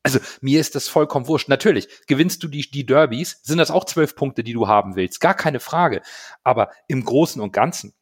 [0.04, 1.50] Also mir ist das vollkommen wurscht.
[1.50, 5.20] Natürlich, gewinnst du die, die Derbys, sind das auch zwölf Punkte, die du haben willst.
[5.20, 6.02] Gar keine Frage.
[6.44, 7.94] Aber im Großen und Ganzen,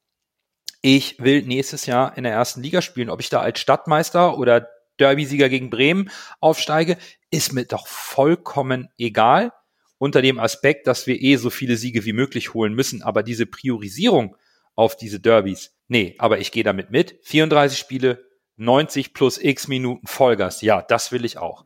[0.82, 3.10] ich will nächstes Jahr in der ersten Liga spielen.
[3.10, 4.70] Ob ich da als Stadtmeister oder
[5.00, 6.98] Derbysieger gegen Bremen aufsteige,
[7.32, 9.52] ist mir doch vollkommen egal.
[9.98, 13.02] Unter dem Aspekt, dass wir eh so viele Siege wie möglich holen müssen.
[13.02, 14.36] Aber diese Priorisierung
[14.76, 17.20] auf diese Derbys, nee, aber ich gehe damit mit.
[17.24, 18.24] 34 Spiele,
[18.58, 20.62] 90 plus x Minuten Vollgas.
[20.62, 21.66] Ja, das will ich auch.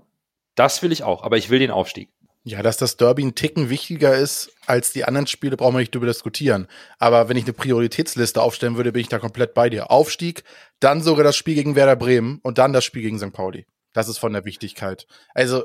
[0.56, 2.10] Das will ich auch, aber ich will den Aufstieg.
[2.44, 5.94] Ja, dass das Derby ein Ticken wichtiger ist als die anderen Spiele, brauchen wir nicht
[5.94, 6.68] darüber diskutieren.
[6.98, 9.92] Aber wenn ich eine Prioritätsliste aufstellen würde, bin ich da komplett bei dir.
[9.92, 10.44] Aufstieg,
[10.80, 13.32] dann sogar das Spiel gegen Werder Bremen und dann das Spiel gegen St.
[13.32, 13.68] Pauli.
[13.94, 15.06] Das ist von der Wichtigkeit.
[15.36, 15.64] Also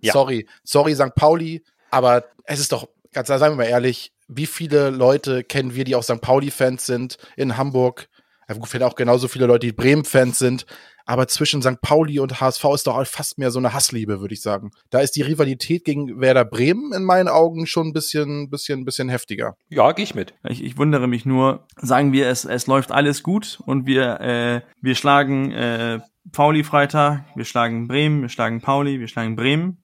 [0.00, 0.12] Ja.
[0.12, 1.14] sorry, sorry St.
[1.14, 5.84] Pauli, aber es ist doch, ganz sagen wir mal ehrlich, wie viele Leute kennen wir,
[5.84, 6.20] die auch St.
[6.20, 8.08] Pauli-Fans sind in Hamburg?
[8.48, 10.66] Ja, gut, auch genauso viele Leute, die Bremen-Fans sind.
[11.08, 11.80] Aber zwischen St.
[11.80, 14.72] Pauli und HSV ist doch fast mehr so eine Hassliebe, würde ich sagen.
[14.90, 19.08] Da ist die Rivalität gegen Werder Bremen in meinen Augen schon ein bisschen, bisschen, bisschen
[19.08, 19.56] heftiger.
[19.70, 20.34] Ja, gehe ich mit.
[20.44, 24.60] Ich, ich wundere mich nur, sagen wir, es, es läuft alles gut und wir, äh,
[24.82, 26.00] wir schlagen äh,
[26.30, 29.82] Pauli Freitag, wir schlagen Bremen, wir schlagen Pauli, wir schlagen Bremen.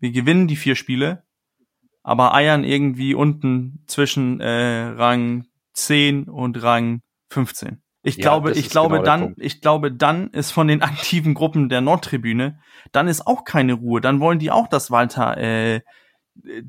[0.00, 1.22] Wir gewinnen die vier Spiele,
[2.02, 7.80] aber eiern irgendwie unten zwischen äh, Rang 10 und Rang 15.
[8.08, 11.34] Ich Ja, glaube, ich ist glaube genau dann, ich glaube dann ist von den aktiven
[11.34, 12.60] Gruppen der Nordtribüne,
[12.92, 14.00] dann ist auch keine Ruhe.
[14.00, 15.80] Dann wollen die auch, dass Walter äh,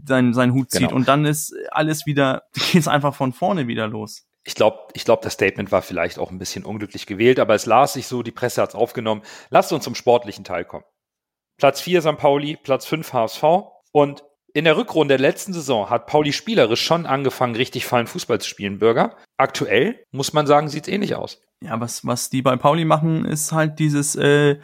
[0.06, 0.96] sein, sein Hut zieht Genau.
[0.96, 4.26] und dann ist alles wieder, geht's einfach von vorne wieder los.
[4.44, 7.66] Ich glaube, ich glaub, das Statement war vielleicht auch ein bisschen unglücklich gewählt, aber es
[7.66, 9.22] las sich so, die Presse hat es aufgenommen.
[9.50, 10.86] Lasst uns zum sportlichen Teil kommen.
[11.58, 12.18] Platz 4 St.
[12.18, 13.44] Pauli, Platz 5 HSV.
[13.92, 14.24] Und
[14.54, 18.50] in der Rückrunde der letzten Saison hat Pauli spielerisch schon angefangen, richtig feinen Fußball zu
[18.50, 19.16] spielen, Bürger.
[19.38, 21.42] Aktuell, muss man sagen, sieht es ähnlich aus.
[21.62, 24.60] Ja, was, was die bei Pauli machen, ist halt dieses äh,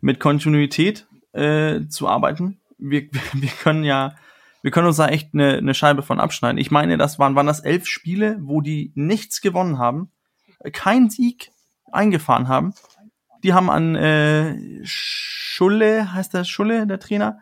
[0.00, 2.60] mit Kontinuität äh, zu arbeiten.
[2.78, 4.16] Wir, wir können ja,
[4.62, 6.58] wir können uns da echt eine, eine Scheibe von abschneiden.
[6.58, 10.10] Ich meine, das waren, waren das elf Spiele, wo die nichts gewonnen haben,
[10.72, 11.52] keinen Sieg
[11.92, 12.74] eingefahren haben.
[13.44, 17.38] Die haben an äh, Schulle, heißt der Schulle, der Trainer,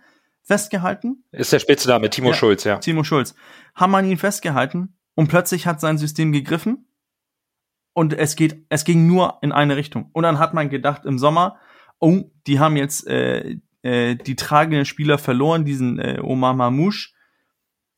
[0.47, 1.25] festgehalten.
[1.33, 2.35] Ist der Spitzname Timo Ja.
[2.35, 2.79] Schulz, ja.
[2.79, 3.35] Timo Schulz,
[3.75, 6.89] haben an ihn festgehalten und plötzlich hat sein System gegriffen
[7.93, 10.11] und es geht, es ging nur in eine Richtung.
[10.13, 11.59] Und dann hat man gedacht im Sommer,
[11.99, 17.11] oh, die haben jetzt äh, äh, die tragenden Spieler verloren, diesen äh, Omar Mamouche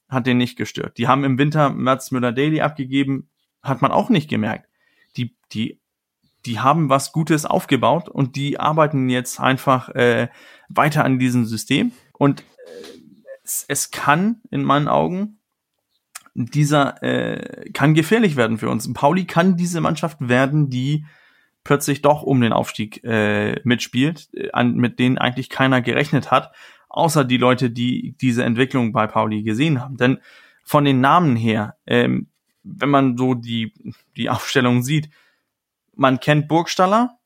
[0.09, 0.97] hat den nicht gestört.
[0.97, 3.29] Die haben im Winter Mats Müller-Daly abgegeben,
[3.63, 4.69] hat man auch nicht gemerkt.
[5.19, 5.83] Die, die,
[6.47, 10.29] die haben was Gutes aufgebaut und die arbeiten jetzt einfach äh,
[10.69, 11.93] weiter an diesem System.
[12.19, 12.45] Und
[13.45, 15.39] es, es kann in meinen Augen
[16.35, 18.93] dieser äh, kann gefährlich werden für uns.
[18.93, 21.05] Pauli kann diese Mannschaft werden, die
[21.65, 26.55] plötzlich doch um den Aufstieg äh, mitspielt, äh, an, mit denen eigentlich keiner gerechnet hat,
[26.89, 29.97] außer die Leute, die diese Entwicklung bei Pauli gesehen haben.
[29.97, 30.19] Denn
[30.63, 32.29] von den Namen her, ähm,
[32.63, 33.73] wenn man so die
[34.17, 35.11] die Aufstellung sieht,
[35.97, 37.19] man kennt Burgstaller,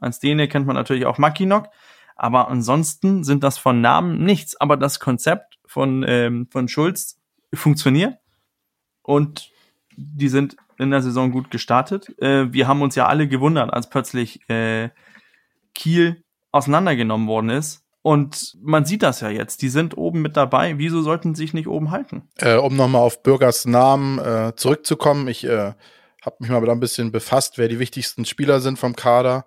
[0.00, 1.68] als Däne kennt man natürlich auch Mackinock,
[2.16, 4.58] aber ansonsten sind das von Namen nichts.
[4.60, 7.20] Aber das Konzept von, ähm, von Schulz
[7.54, 8.18] funktioniert
[9.02, 9.50] und
[9.96, 12.18] die sind in der Saison gut gestartet.
[12.20, 14.90] Äh, wir haben uns ja alle gewundert, als plötzlich äh,
[15.74, 17.82] Kiel auseinandergenommen worden ist.
[18.02, 19.62] Und man sieht das ja jetzt.
[19.62, 20.78] Die sind oben mit dabei.
[20.78, 22.28] Wieso sollten sie sich nicht oben halten?
[22.36, 25.72] Äh, um nochmal auf Bürgers Namen äh, zurückzukommen, ich äh,
[26.22, 29.44] habe mich mal da ein bisschen befasst, wer die wichtigsten Spieler sind vom Kader.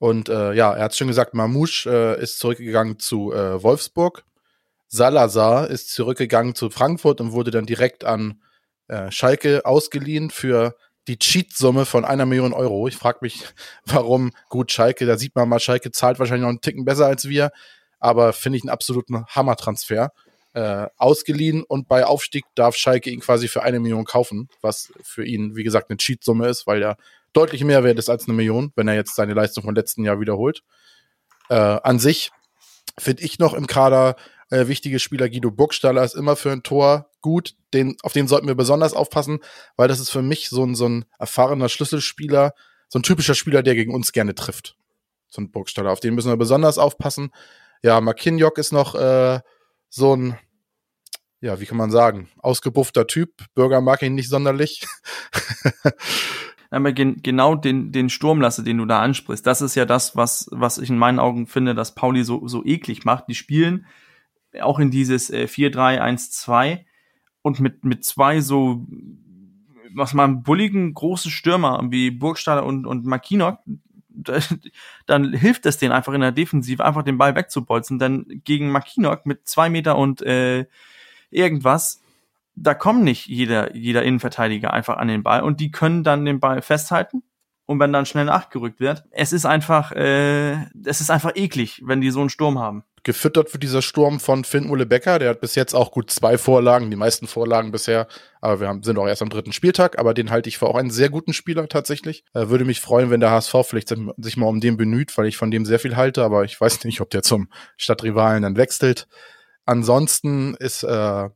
[0.00, 4.24] Und äh, ja, er hat schon gesagt, Mamouche äh, ist zurückgegangen zu äh, Wolfsburg.
[4.88, 8.42] Salazar ist zurückgegangen zu Frankfurt und wurde dann direkt an
[8.88, 10.74] äh, Schalke ausgeliehen für
[11.06, 12.88] die Cheat-Summe von einer Million Euro.
[12.88, 13.44] Ich frage mich,
[13.84, 17.28] warum gut Schalke, da sieht man mal, Schalke zahlt wahrscheinlich noch einen Ticken besser als
[17.28, 17.50] wir,
[17.98, 20.12] aber finde ich einen absoluten Hammertransfer.
[20.54, 25.26] Äh, ausgeliehen und bei Aufstieg darf Schalke ihn quasi für eine Million kaufen, was für
[25.26, 26.96] ihn, wie gesagt, eine Cheat-Summe ist, weil er
[27.32, 30.20] deutlich mehr wert ist als eine Million, wenn er jetzt seine Leistung vom letzten Jahr
[30.20, 30.62] wiederholt.
[31.48, 32.30] Äh, an sich
[32.98, 34.16] finde ich noch im Kader
[34.50, 35.28] äh, wichtige Spieler.
[35.28, 37.54] Guido Burgstaller ist immer für ein Tor gut.
[37.72, 39.40] Den, auf den sollten wir besonders aufpassen,
[39.76, 42.54] weil das ist für mich so ein, so ein erfahrener Schlüsselspieler,
[42.88, 44.76] so ein typischer Spieler, der gegen uns gerne trifft.
[45.28, 45.92] So ein Burgstaller.
[45.92, 47.30] Auf den müssen wir besonders aufpassen.
[47.82, 49.40] Ja, Makinjok ist noch äh,
[49.88, 50.38] so ein,
[51.40, 53.44] ja, wie kann man sagen, ausgebuffter Typ.
[53.54, 54.86] Bürger mag ihn nicht sonderlich.
[56.70, 60.48] Aber gen genau den, den Sturmlasse, den du da ansprichst, das ist ja das, was,
[60.52, 63.24] was ich in meinen Augen finde, dass Pauli so, so eklig macht.
[63.28, 63.86] Die spielen
[64.60, 66.84] auch in dieses äh, 4-3-1-2
[67.42, 68.86] und mit, mit zwei so,
[69.94, 73.58] was man bulligen großen Stürmer wie Burgstaller und, und Makinok,
[75.06, 77.98] dann hilft es denen einfach in der Defensive, einfach den Ball wegzubolzen.
[77.98, 80.66] Denn gegen Makinok mit zwei Meter und äh,
[81.30, 82.02] irgendwas,
[82.54, 86.40] da kommt nicht jeder, jeder Innenverteidiger einfach an den Ball und die können dann den
[86.40, 87.22] Ball festhalten.
[87.66, 92.00] Und wenn dann schnell nachgerückt wird, es ist einfach, äh, es ist einfach eklig, wenn
[92.00, 92.82] die so einen Sturm haben.
[93.04, 96.36] Gefüttert wird dieser Sturm von Finn Ole Becker, der hat bis jetzt auch gut zwei
[96.36, 98.08] Vorlagen, die meisten Vorlagen bisher,
[98.40, 100.74] aber wir haben, sind auch erst am dritten Spieltag, aber den halte ich für auch
[100.74, 102.24] einen sehr guten Spieler tatsächlich.
[102.34, 105.36] Äh, würde mich freuen, wenn der HSV vielleicht sich mal um den bemüht, weil ich
[105.36, 109.06] von dem sehr viel halte, aber ich weiß nicht, ob der zum Stadtrivalen dann wechselt.
[109.64, 111.28] Ansonsten ist äh,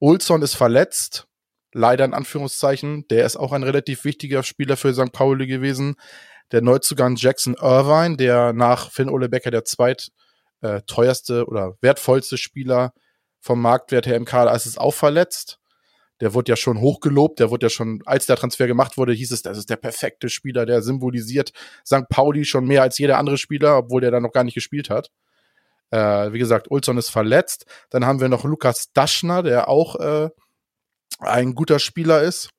[0.00, 1.26] Olson ist verletzt,
[1.72, 3.06] leider in Anführungszeichen.
[3.08, 5.12] Der ist auch ein relativ wichtiger Spieler für St.
[5.12, 5.96] Pauli gewesen.
[6.52, 10.10] Der Neuzugang Jackson Irvine, der nach Finn Ole Becker der zweit
[10.60, 12.92] äh, teuerste oder wertvollste Spieler
[13.40, 15.58] vom Marktwert her im Kader, ist es auch verletzt.
[16.20, 19.32] Der wurde ja schon hochgelobt, der wurde ja schon, als der Transfer gemacht wurde, hieß
[19.32, 21.52] es, das ist der perfekte Spieler, der symbolisiert
[21.84, 22.08] St.
[22.08, 25.10] Pauli schon mehr als jeder andere Spieler, obwohl der da noch gar nicht gespielt hat.
[25.94, 27.66] Äh, wie gesagt, Ulson ist verletzt.
[27.90, 30.30] Dann haben wir noch Lukas Daschner, der auch äh,
[31.20, 32.50] ein guter Spieler ist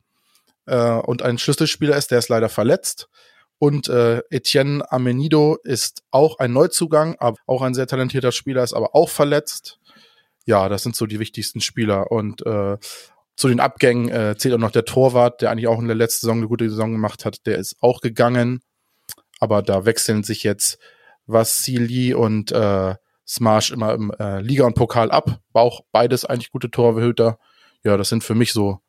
[0.68, 3.10] äh, und ein Schlüsselspieler ist, der ist leider verletzt.
[3.58, 8.74] Und äh, Etienne Amenido ist auch ein Neuzugang, aber auch ein sehr talentierter Spieler, ist
[8.74, 9.80] aber auch verletzt.
[10.46, 12.12] Ja, das sind so die wichtigsten Spieler.
[12.12, 12.78] Und äh,
[13.36, 16.22] zu den Abgängen äh, zählt auch noch der Torwart, der eigentlich auch in der letzten
[16.22, 17.46] Saison eine gute Saison gemacht hat.
[17.46, 18.62] Der ist auch gegangen.
[19.42, 20.80] Aber da wechseln sich jetzt
[21.26, 22.96] Vassili und äh,
[23.28, 25.40] Smash immer im äh, Liga und Pokal ab.
[25.52, 27.40] War auch beides eigentlich gute Torhüter.
[27.84, 28.80] Ja, das sind für mich so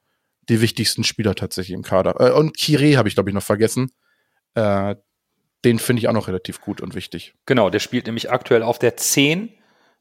[0.48, 2.20] die wichtigsten Spieler tatsächlich im Kader.
[2.20, 3.92] Äh, und Kire habe ich, glaube ich, noch vergessen.
[4.54, 4.96] Äh,
[5.64, 7.34] den finde ich auch noch relativ gut und wichtig.
[7.46, 9.52] Genau, der spielt nämlich aktuell auf der 10,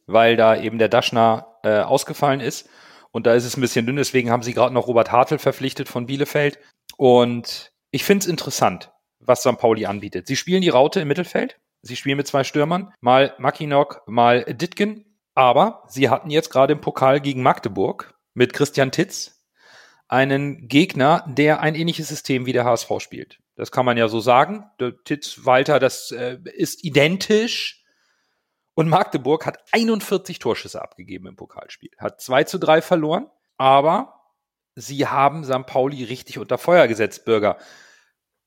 [0.06, 2.70] weil da eben der Daschner äh, ausgefallen ist.
[3.12, 5.88] Und da ist es ein bisschen dünn, deswegen haben sie gerade noch Robert Hartl verpflichtet
[5.88, 6.60] von Bielefeld.
[6.98, 9.58] Und ich finde es interessant, was St.
[9.58, 10.28] Pauli anbietet.
[10.28, 11.58] Sie spielen die Raute im Mittelfeld.
[11.86, 15.06] Sie spielen mit zwei Stürmern, mal Makinok, mal Ditgen.
[15.36, 19.46] Aber sie hatten jetzt gerade im Pokal gegen Magdeburg mit Christian Titz
[20.08, 23.40] einen Gegner, der ein ähnliches System wie der HSV spielt.
[23.56, 24.66] Das kann man ja so sagen.
[24.80, 27.84] Der Titz Walter, das äh, ist identisch.
[28.74, 31.92] Und Magdeburg hat 41 Torschüsse abgegeben im Pokalspiel.
[32.00, 34.22] Hat 2 zu 3 verloren, aber
[34.74, 35.68] sie haben St.
[35.68, 37.58] Pauli richtig unter Feuer gesetzt, Bürger.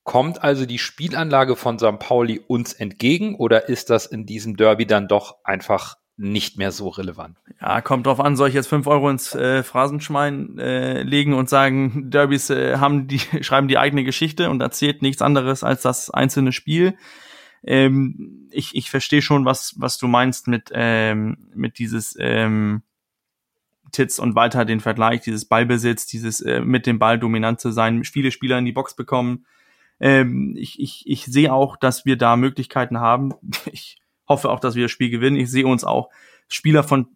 [0.08, 1.98] Kommt also die Spielanlage von St.
[1.98, 6.88] Pauli uns entgegen oder ist das in diesem Derby dann doch einfach nicht mehr so
[6.88, 7.36] relevant.
[7.60, 11.50] Ja, kommt drauf an, soll ich jetzt fünf Euro ins äh, Phrasenschwein äh, legen und
[11.50, 16.08] sagen, Derbys äh, haben die, schreiben die eigene Geschichte und erzählt nichts anderes als das
[16.08, 16.96] einzelne Spiel.
[17.62, 22.80] Ähm, ich ich verstehe schon, was, was du meinst mit, ähm, mit dieses ähm,
[23.92, 28.04] Titz und Walter den Vergleich, dieses Ballbesitz, dieses äh, mit dem Ball dominant zu sein,
[28.04, 29.44] viele Spieler in die Box bekommen.
[30.00, 33.34] Ähm, ich, ich, ich sehe auch, dass wir da Möglichkeiten haben.
[33.72, 35.36] Ich hoffe auch, dass wir das Spiel gewinnen.
[35.36, 36.10] Ich sehe uns auch
[36.48, 37.08] Spieler von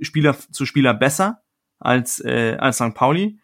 [0.00, 1.40] Spieler zu Spieler besser
[1.78, 2.94] als äh, als St.
[2.94, 3.38] Pauli.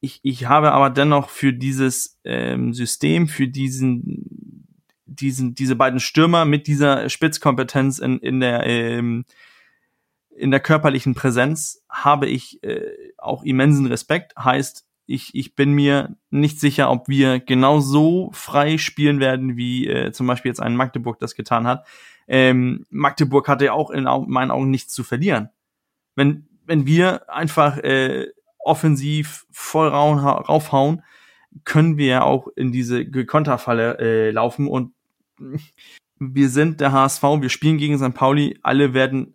[0.00, 4.66] Ich, ich habe aber dennoch für dieses ähm, System, für diesen
[5.06, 9.24] diesen diese beiden Stürmer mit dieser Spitzkompetenz in in der ähm,
[10.30, 14.34] in der körperlichen Präsenz habe ich äh, auch immensen Respekt.
[14.38, 19.86] Heißt, ich, ich bin mir nicht sicher, ob wir genau so frei spielen werden, wie
[19.86, 21.86] äh, zum Beispiel jetzt ein Magdeburg das getan hat
[22.30, 25.50] ähm, Magdeburg hatte ja auch in meinen Augen nichts zu verlieren.
[26.14, 28.28] Wenn, wenn wir einfach äh,
[28.60, 31.02] offensiv voll raufhauen,
[31.64, 34.92] können wir ja auch in diese Konterfalle äh, laufen und
[36.20, 38.14] wir sind der HSV, wir spielen gegen St.
[38.14, 39.34] Pauli, alle werden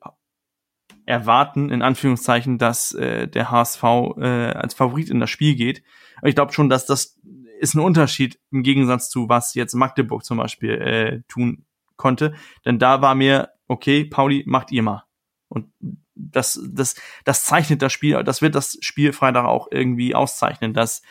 [1.05, 3.83] erwarten, in Anführungszeichen, dass äh, der HSV
[4.17, 5.83] äh, als Favorit in das Spiel geht.
[6.17, 7.19] Aber ich glaube schon, dass das
[7.59, 12.33] ist ein Unterschied im Gegensatz zu was jetzt Magdeburg zum Beispiel äh, tun konnte.
[12.65, 15.03] Denn da war mir, okay, Pauli, macht ihr mal.
[15.47, 15.67] Und
[16.15, 21.01] das, das, das zeichnet das Spiel, das wird das Spiel Freitag auch irgendwie auszeichnen, dass,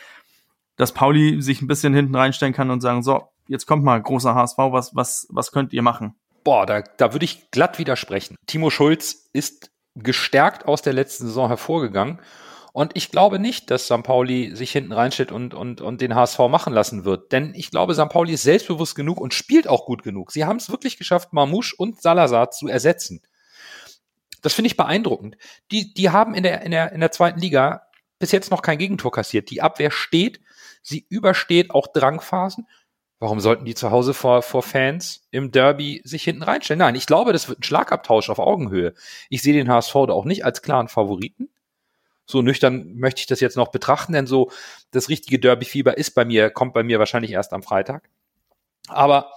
[0.75, 4.35] dass Pauli sich ein bisschen hinten reinstellen kann und sagen, so, jetzt kommt mal großer
[4.35, 6.15] HSV, was, was, was könnt ihr machen?
[6.43, 8.35] Boah, da, da würde ich glatt widersprechen.
[8.45, 12.19] Timo Schulz ist gestärkt aus der letzten Saison hervorgegangen
[12.75, 14.03] und ich glaube nicht, dass St.
[14.03, 17.31] Pauli sich hinten reinstellt und, und, und den HSV machen lassen wird.
[17.31, 18.09] Denn ich glaube, St.
[18.09, 20.33] Pauli ist selbstbewusst genug und spielt auch gut genug.
[20.33, 23.21] Sie haben es wirklich geschafft, Mamouche und Salazar zu ersetzen.
[24.41, 25.37] Das finde ich beeindruckend.
[25.71, 27.83] Die, die haben in der, in, der, in der zweiten Liga
[28.19, 29.51] bis jetzt noch kein Gegentor kassiert.
[29.51, 30.41] Die Abwehr steht,
[30.83, 32.67] sie übersteht auch Drangphasen.
[33.19, 36.79] Warum sollten die zu Hause vor, vor Fans im Derby sich hinten reinstellen?
[36.79, 38.93] Nein, ich glaube, das wird ein Schlagabtausch auf Augenhöhe.
[39.29, 41.49] Ich sehe den HSV da auch nicht als klaren Favoriten.
[42.25, 44.51] So nüchtern möchte ich das jetzt noch betrachten, denn so
[44.91, 48.09] das richtige Derby-Fieber ist bei mir, kommt bei mir wahrscheinlich erst am Freitag.
[48.87, 49.31] Aber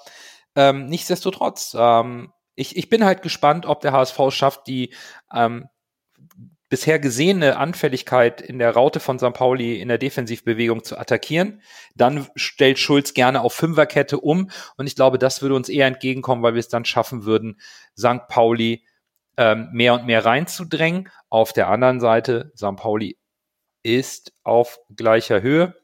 [0.56, 4.92] ähm, nichtsdestotrotz, ähm, ich, ich bin halt gespannt, ob der HSV schafft, die
[5.32, 5.68] ähm,
[6.68, 9.32] bisher gesehene Anfälligkeit in der Raute von St.
[9.32, 11.62] Pauli in der Defensivbewegung zu attackieren.
[11.94, 16.42] Dann stellt Schulz gerne auf Fünferkette um und ich glaube, das würde uns eher entgegenkommen,
[16.42, 17.58] weil wir es dann schaffen würden,
[17.96, 18.28] St.
[18.28, 18.84] Pauli
[19.36, 21.08] ähm, mehr und mehr reinzudrängen.
[21.30, 22.76] Auf der anderen Seite, St.
[22.76, 23.18] Pauli
[23.82, 25.74] ist auf gleicher Höhe.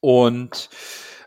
[0.00, 0.68] Und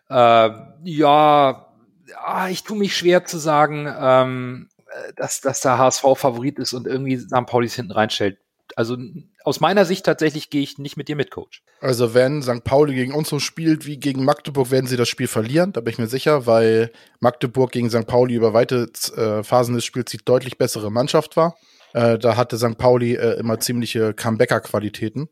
[0.09, 0.49] äh,
[0.83, 1.73] ja,
[2.17, 4.69] ah, ich tue mich schwer zu sagen, ähm,
[5.15, 7.45] dass, dass der HSV Favorit ist und irgendwie St.
[7.45, 8.37] Pauli es hinten reinstellt.
[8.77, 8.97] Also
[9.43, 11.63] aus meiner Sicht tatsächlich gehe ich nicht mit dir mit, Coach.
[11.79, 12.63] Also wenn St.
[12.63, 15.93] Pauli gegen uns so spielt wie gegen Magdeburg, werden sie das Spiel verlieren, da bin
[15.93, 18.07] ich mir sicher, weil Magdeburg gegen St.
[18.07, 21.57] Pauli über weite äh, Phasen des Spiels die deutlich bessere Mannschaft war.
[21.93, 22.77] Äh, da hatte St.
[22.77, 25.29] Pauli äh, immer ziemliche Comebacker-Qualitäten,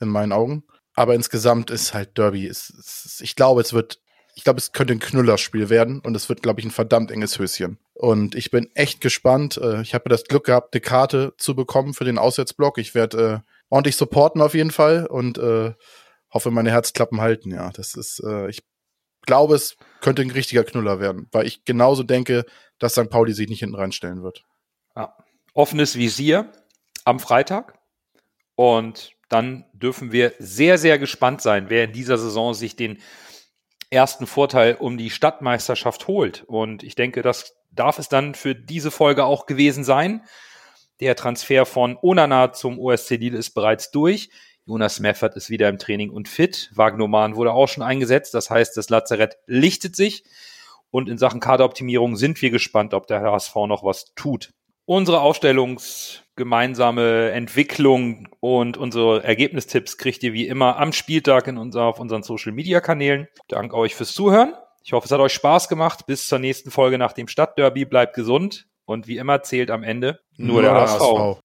[0.00, 0.64] in meinen Augen.
[0.94, 2.46] Aber insgesamt ist halt Derby.
[2.46, 4.00] Ist, ist, ich glaube, es wird,
[4.38, 7.40] ich glaube, es könnte ein Knüllerspiel werden und es wird, glaube ich, ein verdammt enges
[7.40, 7.76] Höschen.
[7.92, 9.56] Und ich bin echt gespannt.
[9.56, 12.78] Äh, ich habe das Glück gehabt, eine Karte zu bekommen für den Auswärtsblock.
[12.78, 15.72] Ich werde äh, ordentlich supporten auf jeden Fall und äh,
[16.32, 17.50] hoffe, meine Herzklappen halten.
[17.50, 18.62] Ja, das ist, äh, ich
[19.26, 22.44] glaube, es könnte ein richtiger Knüller werden, weil ich genauso denke,
[22.78, 23.10] dass St.
[23.10, 24.44] Pauli sich nicht hinten reinstellen wird.
[24.94, 25.16] Ja.
[25.52, 26.52] Offenes Visier
[27.04, 27.76] am Freitag.
[28.54, 32.98] Und dann dürfen wir sehr, sehr gespannt sein, wer in dieser Saison sich den
[33.90, 36.44] ersten Vorteil um die Stadtmeisterschaft holt.
[36.44, 40.22] Und ich denke, das darf es dann für diese Folge auch gewesen sein.
[41.00, 44.30] Der Transfer von Onana zum OSC Lille ist bereits durch.
[44.66, 46.70] Jonas Meffert ist wieder im Training und fit.
[46.74, 48.34] Wagnoman wurde auch schon eingesetzt.
[48.34, 50.24] Das heißt, das Lazarett lichtet sich.
[50.90, 54.52] Und in Sachen Kaderoptimierung sind wir gespannt, ob der HSV noch was tut.
[54.84, 55.20] Unsere
[56.38, 62.22] Aufstellungsgemeinsame Entwicklung und unsere Ergebnistipps kriegt ihr wie immer am Spieltag in unser, auf unseren
[62.22, 63.28] Social Media Kanälen.
[63.48, 64.54] Danke euch fürs Zuhören.
[64.84, 66.06] Ich hoffe, es hat euch Spaß gemacht.
[66.06, 67.84] Bis zur nächsten Folge nach dem Stadtderby.
[67.84, 68.66] Bleibt gesund.
[68.84, 71.00] Und wie immer zählt am Ende nur, nur der, HSV.
[71.00, 71.40] HSV.